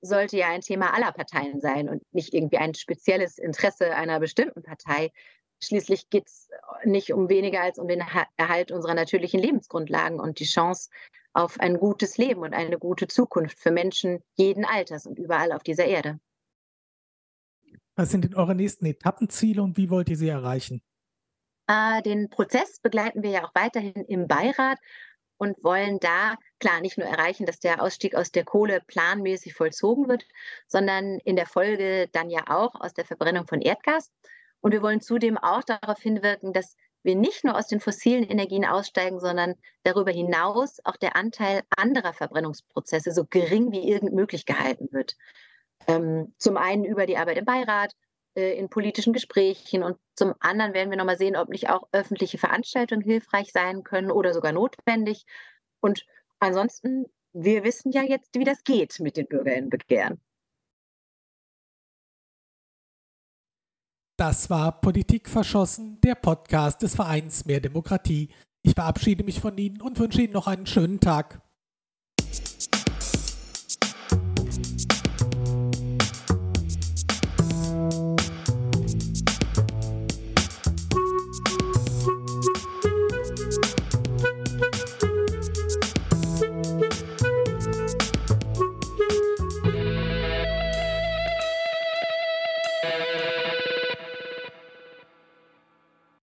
sollte 0.00 0.38
ja 0.38 0.48
ein 0.48 0.62
Thema 0.62 0.94
aller 0.94 1.12
Parteien 1.12 1.60
sein 1.60 1.90
und 1.90 2.02
nicht 2.14 2.32
irgendwie 2.32 2.58
ein 2.58 2.74
spezielles 2.74 3.36
Interesse 3.36 3.94
einer 3.94 4.18
bestimmten 4.18 4.62
Partei. 4.62 5.10
Schließlich 5.62 6.08
geht 6.08 6.26
es 6.26 6.48
nicht 6.84 7.12
um 7.12 7.28
weniger 7.28 7.60
als 7.60 7.78
um 7.78 7.86
den 7.86 8.02
Erhalt 8.36 8.72
unserer 8.72 8.94
natürlichen 8.94 9.40
Lebensgrundlagen 9.40 10.20
und 10.20 10.38
die 10.38 10.44
Chance 10.44 10.88
auf 11.38 11.60
ein 11.60 11.78
gutes 11.78 12.18
Leben 12.18 12.40
und 12.40 12.52
eine 12.52 12.78
gute 12.78 13.06
Zukunft 13.06 13.60
für 13.60 13.70
Menschen 13.70 14.24
jeden 14.34 14.64
Alters 14.64 15.06
und 15.06 15.20
überall 15.20 15.52
auf 15.52 15.62
dieser 15.62 15.84
Erde. 15.84 16.18
Was 17.94 18.10
sind 18.10 18.24
denn 18.24 18.34
eure 18.34 18.56
nächsten 18.56 18.86
Etappenziele 18.86 19.62
und 19.62 19.76
wie 19.76 19.88
wollt 19.88 20.08
ihr 20.08 20.16
sie 20.16 20.28
erreichen? 20.28 20.82
Äh, 21.68 22.02
den 22.02 22.28
Prozess 22.28 22.80
begleiten 22.80 23.22
wir 23.22 23.30
ja 23.30 23.44
auch 23.44 23.54
weiterhin 23.54 24.04
im 24.08 24.26
Beirat 24.26 24.78
und 25.36 25.62
wollen 25.62 26.00
da 26.00 26.34
klar 26.58 26.80
nicht 26.80 26.98
nur 26.98 27.06
erreichen, 27.06 27.46
dass 27.46 27.60
der 27.60 27.82
Ausstieg 27.82 28.16
aus 28.16 28.32
der 28.32 28.44
Kohle 28.44 28.80
planmäßig 28.88 29.54
vollzogen 29.54 30.08
wird, 30.08 30.24
sondern 30.66 31.18
in 31.20 31.36
der 31.36 31.46
Folge 31.46 32.08
dann 32.10 32.30
ja 32.30 32.42
auch 32.48 32.74
aus 32.80 32.94
der 32.94 33.04
Verbrennung 33.04 33.46
von 33.46 33.60
Erdgas. 33.60 34.10
Und 34.60 34.72
wir 34.72 34.82
wollen 34.82 35.00
zudem 35.00 35.38
auch 35.38 35.62
darauf 35.62 36.00
hinwirken, 36.00 36.52
dass 36.52 36.74
wir 37.02 37.14
nicht 37.14 37.44
nur 37.44 37.56
aus 37.56 37.68
den 37.68 37.80
fossilen 37.80 38.24
Energien 38.24 38.64
aussteigen, 38.64 39.20
sondern 39.20 39.54
darüber 39.82 40.10
hinaus 40.10 40.78
auch 40.84 40.96
der 40.96 41.16
Anteil 41.16 41.62
anderer 41.76 42.12
Verbrennungsprozesse 42.12 43.12
so 43.12 43.24
gering 43.24 43.72
wie 43.72 43.88
irgend 43.88 44.12
möglich 44.12 44.46
gehalten 44.46 44.88
wird. 44.90 45.16
Ähm, 45.86 46.34
zum 46.38 46.56
einen 46.56 46.84
über 46.84 47.06
die 47.06 47.16
Arbeit 47.16 47.38
im 47.38 47.44
Beirat, 47.44 47.94
äh, 48.34 48.58
in 48.58 48.68
politischen 48.68 49.12
Gesprächen 49.12 49.82
und 49.82 49.98
zum 50.14 50.34
anderen 50.40 50.74
werden 50.74 50.90
wir 50.90 50.98
nochmal 50.98 51.18
sehen, 51.18 51.36
ob 51.36 51.48
nicht 51.48 51.70
auch 51.70 51.88
öffentliche 51.92 52.38
Veranstaltungen 52.38 53.02
hilfreich 53.02 53.52
sein 53.52 53.84
können 53.84 54.10
oder 54.10 54.34
sogar 54.34 54.52
notwendig. 54.52 55.24
Und 55.80 56.04
ansonsten, 56.40 57.06
wir 57.32 57.64
wissen 57.64 57.92
ja 57.92 58.02
jetzt, 58.02 58.34
wie 58.34 58.44
das 58.44 58.64
geht 58.64 58.98
mit 59.00 59.16
den 59.16 59.26
Bürgerinnenbegehren. 59.26 60.20
Das 64.18 64.50
war 64.50 64.80
Politik 64.80 65.28
verschossen, 65.28 66.00
der 66.02 66.16
Podcast 66.16 66.82
des 66.82 66.96
Vereins 66.96 67.44
Mehr 67.44 67.60
Demokratie. 67.60 68.30
Ich 68.62 68.74
verabschiede 68.74 69.22
mich 69.22 69.38
von 69.38 69.56
Ihnen 69.56 69.80
und 69.80 70.00
wünsche 70.00 70.20
Ihnen 70.20 70.32
noch 70.32 70.48
einen 70.48 70.66
schönen 70.66 70.98
Tag. 70.98 71.40